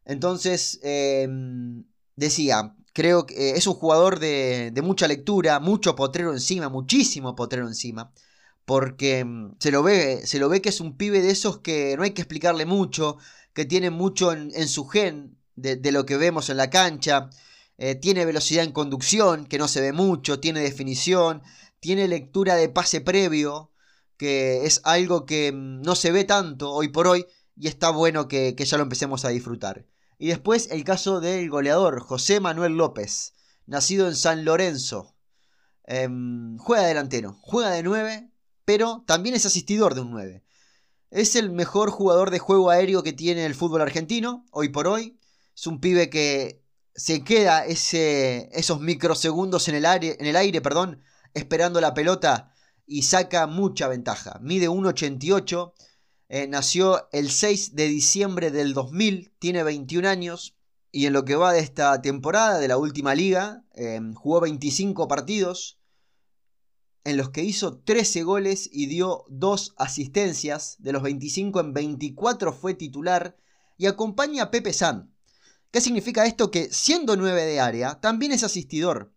Entonces, 0.05 0.81
em, 0.83 1.85
decía, 2.17 2.75
creo 2.93 3.27
que 3.27 3.51
es 3.53 3.67
un 3.67 3.75
jugador 3.75 4.19
de, 4.21 4.71
de 4.73 4.83
mucha 4.83 5.09
lectura, 5.09 5.61
mucho 5.61 5.97
potrero 5.97 6.33
encima, 6.33 6.69
muchísimo 6.69 7.35
potrero 7.35 7.67
encima 7.69 8.13
porque 8.65 9.25
mm, 9.25 9.57
se 9.59 9.71
lo 9.71 9.83
ve, 9.83 10.27
se 10.27 10.39
lo 10.39 10.49
ve 10.49 10.63
que 10.63 10.69
es 10.71 10.81
un 10.81 10.97
pibe 10.97 11.21
de 11.21 11.31
esos 11.31 11.59
que 11.59 11.97
no 11.97 12.03
hay 12.03 12.11
que 12.13 12.23
explicarle 12.23 12.67
mucho, 12.67 13.19
que 13.53 13.65
tiene 13.65 13.91
mucho 13.91 14.33
en, 14.33 14.69
su 14.69 14.87
gen 14.87 15.39
de, 15.55 15.93
lo 15.93 16.07
que 16.07 16.17
vemos 16.17 16.51
en 16.51 16.57
la 16.57 16.71
cancha, 16.71 17.31
eh, 17.79 17.95
tiene 17.95 18.25
velocidad 18.25 18.65
en 18.65 18.73
conducción, 18.73 19.47
que 19.47 19.59
no 19.59 19.69
se 19.69 19.81
ve 19.81 19.93
mucho, 19.93 20.41
tiene 20.41 20.61
definición, 20.61 21.43
tiene 21.81 22.09
lectura 22.09 22.57
de 22.57 22.69
pase 22.69 23.01
previo, 23.01 23.71
que 24.17 24.65
es 24.67 24.81
algo 24.85 25.27
que 25.27 25.53
mm, 25.53 25.83
no 25.83 25.95
se 25.95 26.13
ve 26.13 26.25
tanto 26.25 26.73
hoy 26.73 26.89
por 26.89 27.07
hoy 27.07 27.27
y 27.57 27.69
está 27.69 27.91
bueno 27.91 28.29
que, 28.29 28.55
ya 28.57 28.77
lo 28.77 28.83
empecemos 28.83 29.25
a 29.25 29.29
disfrutar. 29.29 29.87
Y 30.19 30.29
después 30.29 30.69
el 30.71 30.85
caso 30.85 31.21
del 31.21 31.51
goleador, 31.51 32.01
José 32.01 32.41
Manuel 32.41 32.77
López, 32.77 33.35
nacido 33.67 34.09
en 34.09 34.17
San 34.17 34.45
Lorenzo. 34.45 35.15
Em, 35.87 36.57
juega 36.59 36.87
delantero, 36.87 37.37
juega 37.43 37.71
de 37.71 37.83
9 37.83 38.34
pero 38.65 39.05
también 39.07 39.35
es 39.35 39.47
asistidor 39.47 39.95
de 39.95 40.03
un 40.03 40.11
9. 40.11 40.45
Es 41.11 41.37
el 41.37 41.51
mejor 41.51 41.91
jugador 41.91 42.31
de 42.31 42.39
juego 42.39 42.71
aéreo 42.71 43.03
que 43.03 43.13
tiene 43.13 43.47
el 43.47 43.55
fútbol 43.55 43.83
argentino, 43.83 44.47
hoy 44.51 44.69
por 44.69 44.89
hoy. 44.89 45.19
Es 45.55 45.67
un 45.67 45.81
pibe 45.81 46.11
que 46.11 46.63
se 46.95 47.23
queda 47.25 47.65
esos 47.67 48.81
microsegundos 48.81 49.69
en 49.69 49.77
el, 49.77 49.87
aire, 49.87 50.17
en 50.19 50.27
el 50.27 50.37
aire 50.37 50.61
perdón, 50.61 51.03
esperando 51.35 51.81
la 51.81 51.95
pelota 51.95 52.53
y 52.87 53.03
saca 53.03 53.47
mucha 53.47 53.89
ventaja. 53.89 54.39
Mide 54.41 54.69
1,88. 54.69 55.73
Eh, 56.29 56.47
nació 56.49 57.09
el 57.13 57.31
6 57.31 57.75
de 57.77 57.87
diciembre 57.87 58.51
del 58.51 58.75
2000, 58.75 59.33
tiene 59.39 59.63
21 59.63 60.09
años 60.09 60.57
y 60.91 61.07
en 61.07 61.13
lo 61.13 61.25
que 61.25 61.35
va 61.35 61.53
de 61.53 61.59
esta 61.59 62.01
temporada, 62.03 62.59
de 62.59 62.69
la 62.69 62.77
última 62.77 63.17
liga, 63.17 63.65
eh, 63.75 64.01
jugó 64.15 64.41
25 64.41 65.09
partidos, 65.09 65.81
en 67.05 67.17
los 67.17 67.31
que 67.31 67.45
hizo 67.45 67.79
13 67.79 68.23
goles 68.23 68.69
y 68.73 68.87
dio 68.87 69.25
2 69.29 69.75
asistencias. 69.77 70.77
De 70.79 70.93
los 70.93 71.03
25 71.03 71.61
en 71.61 71.75
24 71.75 72.53
fue 72.53 72.75
titular 72.75 73.37
y 73.77 73.87
acompaña 73.87 74.45
a 74.45 74.51
Pepe 74.51 74.73
San. 74.73 75.15
¿Qué 75.71 75.81
significa 75.81 76.27
esto? 76.27 76.51
Que 76.51 76.73
siendo 76.73 77.17
9 77.17 77.45
de 77.45 77.61
área, 77.61 78.01
también 78.01 78.33
es 78.33 78.45
asistidor. 78.45 79.13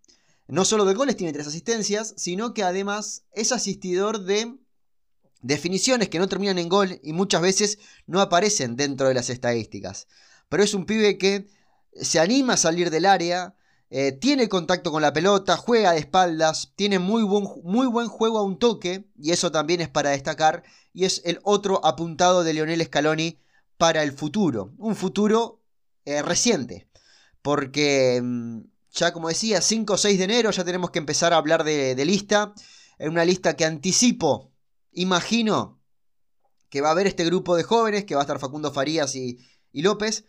No 0.47 0.65
solo 0.65 0.85
de 0.85 0.93
goles 0.93 1.17
tiene 1.17 1.33
3 1.33 1.47
asistencias, 1.47 2.13
sino 2.17 2.53
que 2.53 2.63
además 2.63 3.25
es 3.31 3.51
asistidor 3.51 4.23
de 4.23 4.57
definiciones 5.41 6.09
que 6.09 6.19
no 6.19 6.27
terminan 6.27 6.57
en 6.57 6.69
gol 6.69 6.99
y 7.03 7.13
muchas 7.13 7.41
veces 7.41 7.79
no 8.05 8.21
aparecen 8.21 8.75
dentro 8.75 9.07
de 9.07 9.13
las 9.13 9.29
estadísticas. 9.29 10.07
Pero 10.49 10.63
es 10.63 10.73
un 10.73 10.85
pibe 10.85 11.17
que 11.17 11.47
se 11.93 12.19
anima 12.19 12.53
a 12.53 12.57
salir 12.57 12.89
del 12.89 13.05
área, 13.05 13.55
eh, 13.89 14.11
tiene 14.11 14.49
contacto 14.49 14.91
con 14.91 15.01
la 15.01 15.13
pelota, 15.13 15.55
juega 15.55 15.93
de 15.93 15.99
espaldas, 15.99 16.73
tiene 16.75 16.99
muy 16.99 17.23
buen, 17.23 17.47
muy 17.63 17.88
buen 17.88 18.09
juego 18.09 18.39
a 18.39 18.43
un 18.43 18.59
toque, 18.59 19.07
y 19.17 19.31
eso 19.31 19.51
también 19.51 19.79
es 19.79 19.88
para 19.88 20.09
destacar, 20.09 20.63
y 20.91 21.05
es 21.05 21.21
el 21.23 21.39
otro 21.43 21.85
apuntado 21.85 22.43
de 22.43 22.53
Lionel 22.53 22.83
Scaloni 22.83 23.39
para 23.77 24.03
el 24.03 24.11
futuro, 24.11 24.73
un 24.77 24.95
futuro 24.95 25.61
eh, 26.03 26.21
reciente, 26.21 26.89
porque 27.41 28.19
mm, 28.21 28.61
ya 28.91 29.13
como 29.13 29.29
decía, 29.29 29.61
5 29.61 29.93
o 29.93 29.97
6 29.97 30.17
de 30.17 30.23
enero 30.25 30.51
ya 30.51 30.65
tenemos 30.65 30.91
que 30.91 30.99
empezar 30.99 31.31
a 31.31 31.38
hablar 31.38 31.63
de, 31.63 31.95
lista, 32.05 32.53
en 32.97 33.09
una 33.09 33.23
lista 33.23 33.55
que 33.55 33.63
anticipo, 33.63 34.51
imagino 34.91 35.79
que 36.69 36.81
va 36.81 36.89
a 36.89 36.91
haber 36.91 37.07
este 37.07 37.23
grupo 37.23 37.55
de 37.55 37.63
jóvenes, 37.63 38.03
que 38.03 38.15
va 38.15 38.21
a 38.21 38.23
estar 38.23 38.39
Facundo 38.39 38.73
Farías 38.73 39.15
y, 39.15 39.39
y 39.71 39.81
López, 39.81 40.25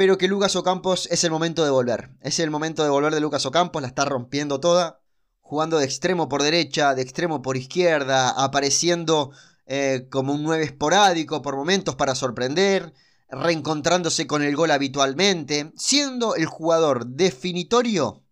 pero 0.00 0.16
que 0.16 0.28
Lucas 0.28 0.56
Ocampos 0.56 1.06
es 1.10 1.24
el 1.24 1.30
momento 1.30 1.62
de 1.62 1.68
volver. 1.68 2.08
Es 2.22 2.38
el 2.38 2.50
momento 2.50 2.82
de 2.82 2.88
volver 2.88 3.12
de 3.12 3.20
Lucas 3.20 3.44
Ocampos, 3.44 3.82
la 3.82 3.88
está 3.88 4.06
rompiendo 4.06 4.58
toda, 4.58 5.02
jugando 5.42 5.76
de 5.76 5.84
extremo 5.84 6.26
por 6.26 6.42
derecha, 6.42 6.94
de 6.94 7.02
extremo 7.02 7.42
por 7.42 7.58
izquierda, 7.58 8.30
apareciendo 8.30 9.30
eh, 9.66 10.08
como 10.10 10.32
un 10.32 10.42
9 10.42 10.64
esporádico 10.64 11.42
por 11.42 11.54
momentos 11.54 11.96
para 11.96 12.14
sorprender, 12.14 12.94
reencontrándose 13.28 14.26
con 14.26 14.42
el 14.42 14.56
gol 14.56 14.70
habitualmente, 14.70 15.70
siendo 15.76 16.34
el 16.34 16.46
jugador 16.46 17.04
definitorio 17.04 18.24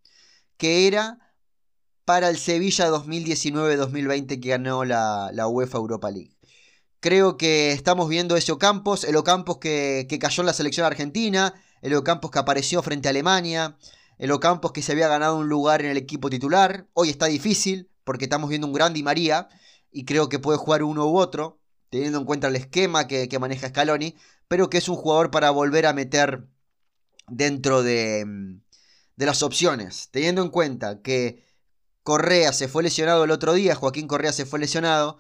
que 0.56 0.86
era 0.86 1.18
para 2.06 2.30
el 2.30 2.38
Sevilla 2.38 2.88
2019-2020 2.88 4.40
que 4.40 4.48
ganó 4.48 4.86
la, 4.86 5.32
la 5.34 5.46
UEFA 5.48 5.76
Europa 5.76 6.10
League. 6.10 6.37
Creo 7.00 7.36
que 7.36 7.72
estamos 7.72 8.08
viendo 8.08 8.36
ese 8.36 8.50
Ocampos, 8.52 9.04
el 9.04 9.16
Ocampos 9.16 9.58
que, 9.58 10.06
que 10.08 10.18
cayó 10.18 10.42
en 10.42 10.46
la 10.46 10.52
selección 10.52 10.84
argentina, 10.86 11.54
el 11.80 11.94
Ocampos 11.94 12.30
que 12.30 12.40
apareció 12.40 12.82
frente 12.82 13.08
a 13.08 13.10
Alemania, 13.10 13.76
el 14.18 14.32
Ocampos 14.32 14.72
que 14.72 14.82
se 14.82 14.92
había 14.92 15.06
ganado 15.06 15.36
un 15.38 15.48
lugar 15.48 15.80
en 15.80 15.90
el 15.90 15.96
equipo 15.96 16.28
titular. 16.28 16.88
Hoy 16.94 17.10
está 17.10 17.26
difícil 17.26 17.88
porque 18.02 18.24
estamos 18.24 18.50
viendo 18.50 18.66
un 18.66 18.72
gran 18.72 18.94
Di 18.94 19.02
María 19.02 19.48
y 19.92 20.04
creo 20.04 20.28
que 20.28 20.40
puede 20.40 20.58
jugar 20.58 20.82
uno 20.82 21.06
u 21.06 21.18
otro, 21.18 21.60
teniendo 21.90 22.18
en 22.18 22.24
cuenta 22.24 22.48
el 22.48 22.56
esquema 22.56 23.06
que, 23.06 23.28
que 23.28 23.38
maneja 23.38 23.68
Scaloni, 23.68 24.16
pero 24.48 24.68
que 24.68 24.78
es 24.78 24.88
un 24.88 24.96
jugador 24.96 25.30
para 25.30 25.50
volver 25.50 25.86
a 25.86 25.92
meter 25.92 26.48
dentro 27.28 27.82
de, 27.82 28.24
de 29.16 29.26
las 29.26 29.42
opciones, 29.42 30.08
teniendo 30.10 30.42
en 30.42 30.50
cuenta 30.50 31.00
que 31.02 31.44
Correa 32.02 32.52
se 32.52 32.68
fue 32.68 32.82
lesionado 32.82 33.24
el 33.24 33.30
otro 33.30 33.52
día, 33.52 33.74
Joaquín 33.74 34.08
Correa 34.08 34.32
se 34.32 34.46
fue 34.46 34.58
lesionado, 34.58 35.18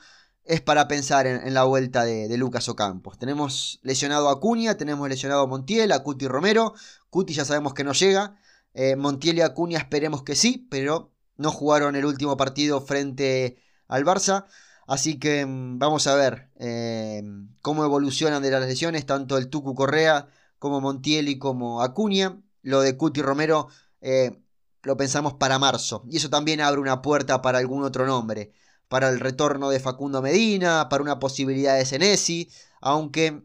es 0.48 0.62
para 0.62 0.88
pensar 0.88 1.26
en, 1.26 1.52
la 1.52 1.64
vuelta 1.64 2.04
de, 2.04 2.36
Lucas 2.38 2.68
Ocampos. 2.70 3.18
Tenemos 3.18 3.80
lesionado 3.82 4.30
a 4.30 4.32
Acuña, 4.32 4.76
tenemos 4.78 5.06
lesionado 5.08 5.42
a 5.42 5.46
Montiel, 5.46 5.92
a 5.92 6.02
Cuti 6.02 6.26
Romero. 6.26 6.74
Cuti 7.10 7.34
ya 7.34 7.44
sabemos 7.44 7.74
que 7.74 7.84
no 7.84 7.92
llega. 7.92 8.38
Eh, 8.72 8.96
Montiel 8.96 9.36
y 9.38 9.42
Acuña 9.42 9.78
esperemos 9.78 10.22
que 10.22 10.34
sí, 10.34 10.66
pero 10.70 11.12
no 11.36 11.52
jugaron 11.52 11.96
el 11.96 12.06
último 12.06 12.38
partido 12.38 12.80
frente 12.80 13.62
al 13.88 14.06
Barça. 14.06 14.46
Así 14.86 15.18
que 15.18 15.44
mm, 15.44 15.78
vamos 15.78 16.06
a 16.06 16.14
ver 16.14 16.50
eh, 16.56 17.22
cómo 17.60 17.84
evolucionan 17.84 18.42
de 18.42 18.50
las 18.50 18.66
lesiones, 18.66 19.04
tanto 19.04 19.36
el 19.36 19.50
Tucu 19.50 19.74
Correa 19.74 20.28
como 20.58 20.80
Montiel 20.80 21.28
y 21.28 21.38
como 21.38 21.82
Acuña. 21.82 22.40
Lo 22.62 22.80
de 22.80 22.96
Cuti 22.96 23.20
Romero 23.20 23.68
eh, 24.00 24.40
lo 24.82 24.96
pensamos 24.96 25.34
para 25.34 25.58
marzo. 25.58 26.04
Y 26.08 26.16
eso 26.16 26.30
también 26.30 26.62
abre 26.62 26.80
una 26.80 27.02
puerta 27.02 27.42
para 27.42 27.58
algún 27.58 27.82
otro 27.84 28.06
nombre 28.06 28.52
para 28.88 29.08
el 29.08 29.20
retorno 29.20 29.70
de 29.70 29.80
Facundo 29.80 30.22
Medina, 30.22 30.88
para 30.88 31.02
una 31.02 31.18
posibilidad 31.18 31.76
de 31.76 31.84
Senesi, 31.84 32.50
aunque 32.80 33.42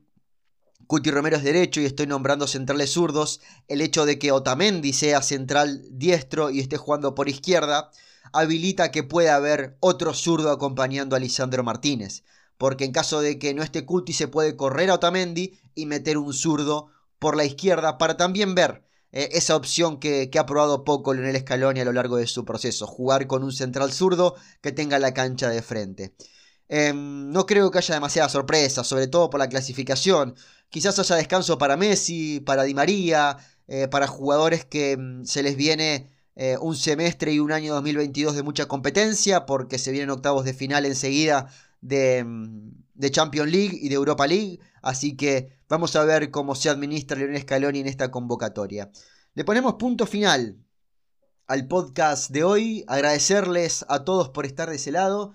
Cuti 0.88 1.12
Romero 1.12 1.38
es 1.38 1.44
derecho 1.44 1.82
y 1.82 1.86
estoy 1.86 2.08
nombrando 2.08 2.48
centrales 2.48 2.92
zurdos, 2.92 3.42
el 3.68 3.82
hecho 3.82 4.06
de 4.06 4.20
que 4.20 4.32
Otamendi 4.32 4.94
sea 4.94 5.22
central 5.22 5.84
diestro 5.92 6.50
y 6.50 6.60
esté 6.60 6.78
jugando 6.78 7.16
por 7.16 7.30
izquierda, 7.30 7.92
habilita 8.32 8.92
que 8.92 9.04
pueda 9.04 9.36
haber 9.36 9.78
otro 9.80 10.14
zurdo 10.14 10.52
acompañando 10.52 11.16
a 11.16 11.20
Lisandro 11.20 11.64
Martínez, 11.64 12.24
porque 12.58 12.86
en 12.86 12.92
caso 12.92 13.22
de 13.22 13.40
que 13.40 13.54
no 13.54 13.64
esté 13.64 13.86
Cuti 13.86 14.14
se 14.14 14.28
puede 14.28 14.56
correr 14.56 14.90
a 14.90 14.96
Otamendi 14.96 15.60
y 15.76 15.86
meter 15.86 16.18
un 16.18 16.34
zurdo 16.34 16.88
por 17.20 17.38
la 17.38 17.46
izquierda 17.46 17.98
para 17.98 18.18
también 18.18 18.56
ver 18.56 18.83
eh, 19.14 19.30
esa 19.34 19.56
opción 19.56 20.00
que, 20.00 20.30
ha 20.38 20.46
probado 20.46 20.84
poco 20.84 21.14
Lionel 21.14 21.40
Scaloni 21.40 21.80
a 21.80 21.86
lo 21.86 21.94
largo 21.94 22.18
de 22.18 22.28
su 22.28 22.46
proceso, 22.46 22.88
jugar 22.88 23.28
con 23.28 23.44
un 23.44 23.52
central 23.54 23.94
zurdo 23.94 24.36
que 24.62 24.72
tenga 24.72 25.00
la 25.00 25.14
cancha 25.14 25.50
de 25.50 25.62
frente. 25.62 26.16
Em, 26.68 27.32
no 27.32 27.46
creo 27.46 27.70
que 27.72 27.78
haya 27.78 27.94
demasiada 27.96 28.30
sorpresa, 28.30 28.84
sobre 28.84 29.08
todo 29.08 29.30
por 29.30 29.40
la 29.40 29.50
clasificación. 29.50 30.36
Quizás 30.70 30.98
haya 31.00 31.16
descanso 31.18 31.58
para 31.60 31.78
Messi, 31.78 32.40
para 32.40 32.64
Di 32.64 32.74
María, 32.74 33.38
eh, 33.68 33.88
para 33.88 34.08
jugadores 34.08 34.66
que 34.66 34.98
mm, 34.98 35.26
se 35.26 35.44
les 35.44 35.56
viene 35.56 36.10
eh, 36.36 36.58
un 36.60 36.76
semestre 36.76 37.32
y 37.34 37.40
un 37.40 37.52
año 37.52 37.74
2022 37.76 38.36
de 38.36 38.44
mucha 38.44 38.68
competencia, 38.68 39.46
porque 39.46 39.78
se 39.78 39.92
vienen 39.92 40.10
octavos 40.10 40.46
de 40.46 40.54
final 40.54 40.86
enseguida 40.86 41.48
de, 41.82 42.24
mm, 42.24 42.72
de 42.96 43.12
Champions 43.12 43.52
League 43.52 43.78
y 43.80 43.90
de 43.90 43.96
Europa 43.96 44.26
League. 44.28 44.60
Así 44.82 45.16
que 45.16 45.50
vamos 45.74 45.96
a 45.96 46.04
ver 46.04 46.30
cómo 46.30 46.54
se 46.54 46.70
administra 46.70 47.18
Leonel 47.18 47.42
Scaloni 47.42 47.80
en 47.80 47.88
esta 47.88 48.12
convocatoria. 48.12 48.92
Le 49.34 49.44
ponemos 49.44 49.74
punto 49.74 50.06
final 50.06 50.64
al 51.48 51.68
podcast 51.68 52.30
de 52.30 52.44
hoy. 52.44 52.86
Agradecerles 52.88 53.84
a 53.90 54.04
todos 54.04 54.30
por 54.30 54.46
estar 54.46 54.70
de 54.70 54.76
ese 54.76 54.92
lado. 54.92 55.34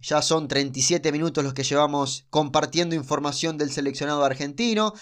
Ya 0.00 0.22
son 0.22 0.48
37 0.48 1.12
minutos 1.12 1.44
los 1.44 1.54
que 1.54 1.62
llevamos 1.62 2.26
compartiendo 2.30 2.96
información 2.96 3.58
del 3.58 3.70
seleccionado 3.70 4.24
argentino. 4.24 4.92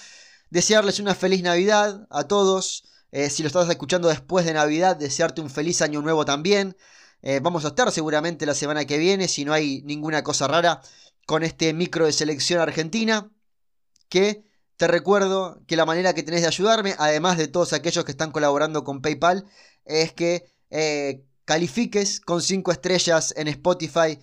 Desearles 0.50 1.00
una 1.00 1.14
feliz 1.14 1.42
Navidad 1.42 2.06
a 2.10 2.24
todos. 2.24 2.84
Eh, 3.10 3.30
si 3.30 3.42
lo 3.42 3.46
estás 3.46 3.66
escuchando 3.70 4.08
después 4.08 4.44
de 4.44 4.52
Navidad, 4.52 4.96
desearte 4.96 5.40
un 5.40 5.48
feliz 5.48 5.80
año 5.80 6.02
nuevo 6.02 6.26
también. 6.26 6.76
Eh, 7.22 7.40
vamos 7.42 7.64
a 7.64 7.68
estar 7.68 7.90
seguramente 7.90 8.44
la 8.44 8.54
semana 8.54 8.84
que 8.84 8.98
viene, 8.98 9.28
si 9.28 9.46
no 9.46 9.54
hay 9.54 9.80
ninguna 9.86 10.22
cosa 10.22 10.46
rara, 10.46 10.82
con 11.24 11.42
este 11.42 11.72
micro 11.72 12.04
de 12.04 12.12
selección 12.12 12.60
argentina, 12.60 13.30
que 14.10 14.44
te 14.84 14.88
recuerdo 14.88 15.62
que 15.66 15.76
la 15.76 15.86
manera 15.86 16.12
que 16.12 16.22
tenés 16.22 16.42
de 16.42 16.48
ayudarme, 16.48 16.94
además 16.98 17.38
de 17.38 17.48
todos 17.48 17.72
aquellos 17.72 18.04
que 18.04 18.10
están 18.10 18.32
colaborando 18.32 18.84
con 18.84 19.00
PayPal, 19.00 19.46
es 19.86 20.12
que 20.12 20.44
eh, 20.68 21.24
califiques 21.46 22.20
con 22.20 22.42
5 22.42 22.70
estrellas 22.70 23.32
en 23.38 23.48
Spotify 23.48 24.18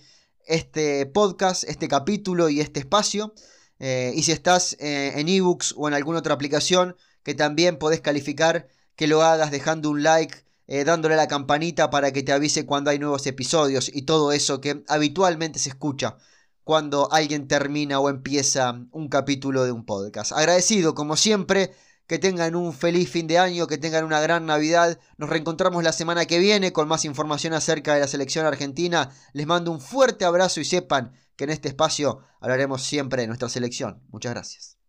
este 0.46 1.04
podcast, 1.06 1.64
este 1.64 1.88
capítulo 1.88 2.48
y 2.48 2.60
este 2.60 2.78
espacio. 2.78 3.34
Eh, 3.80 4.12
y 4.14 4.22
si 4.22 4.30
estás 4.30 4.76
eh, 4.78 5.14
en 5.16 5.28
ebooks 5.28 5.74
o 5.76 5.88
en 5.88 5.94
alguna 5.94 6.20
otra 6.20 6.34
aplicación 6.34 6.94
que 7.24 7.34
también 7.34 7.76
podés 7.76 8.00
calificar, 8.00 8.68
que 8.94 9.08
lo 9.08 9.22
hagas 9.22 9.50
dejando 9.50 9.90
un 9.90 10.04
like, 10.04 10.44
dándole 10.86 11.14
a 11.14 11.16
la 11.16 11.26
campanita 11.26 11.90
para 11.90 12.12
que 12.12 12.22
te 12.22 12.30
avise 12.30 12.66
cuando 12.66 12.90
hay 12.90 13.00
nuevos 13.00 13.26
episodios 13.26 13.90
y 13.92 14.02
todo 14.02 14.30
eso 14.30 14.60
que 14.60 14.84
habitualmente 14.86 15.58
se 15.58 15.70
escucha 15.70 16.18
cuando 16.64 17.12
alguien 17.12 17.48
termina 17.48 18.00
o 18.00 18.08
empieza 18.08 18.80
un 18.90 19.08
capítulo 19.08 19.64
de 19.64 19.72
un 19.72 19.84
podcast. 19.84 20.32
Agradecido, 20.32 20.94
como 20.94 21.16
siempre, 21.16 21.72
que 22.06 22.18
tengan 22.18 22.54
un 22.56 22.72
feliz 22.72 23.10
fin 23.10 23.26
de 23.26 23.38
año, 23.38 23.66
que 23.66 23.78
tengan 23.78 24.04
una 24.04 24.20
gran 24.20 24.46
Navidad. 24.46 24.98
Nos 25.16 25.30
reencontramos 25.30 25.82
la 25.82 25.92
semana 25.92 26.26
que 26.26 26.38
viene 26.38 26.72
con 26.72 26.88
más 26.88 27.04
información 27.04 27.54
acerca 27.54 27.94
de 27.94 28.00
la 28.00 28.08
selección 28.08 28.46
argentina. 28.46 29.10
Les 29.32 29.46
mando 29.46 29.70
un 29.70 29.80
fuerte 29.80 30.24
abrazo 30.24 30.60
y 30.60 30.64
sepan 30.64 31.12
que 31.36 31.44
en 31.44 31.50
este 31.50 31.68
espacio 31.68 32.20
hablaremos 32.40 32.82
siempre 32.82 33.22
de 33.22 33.28
nuestra 33.28 33.48
selección. 33.48 34.02
Muchas 34.10 34.32
gracias. 34.32 34.81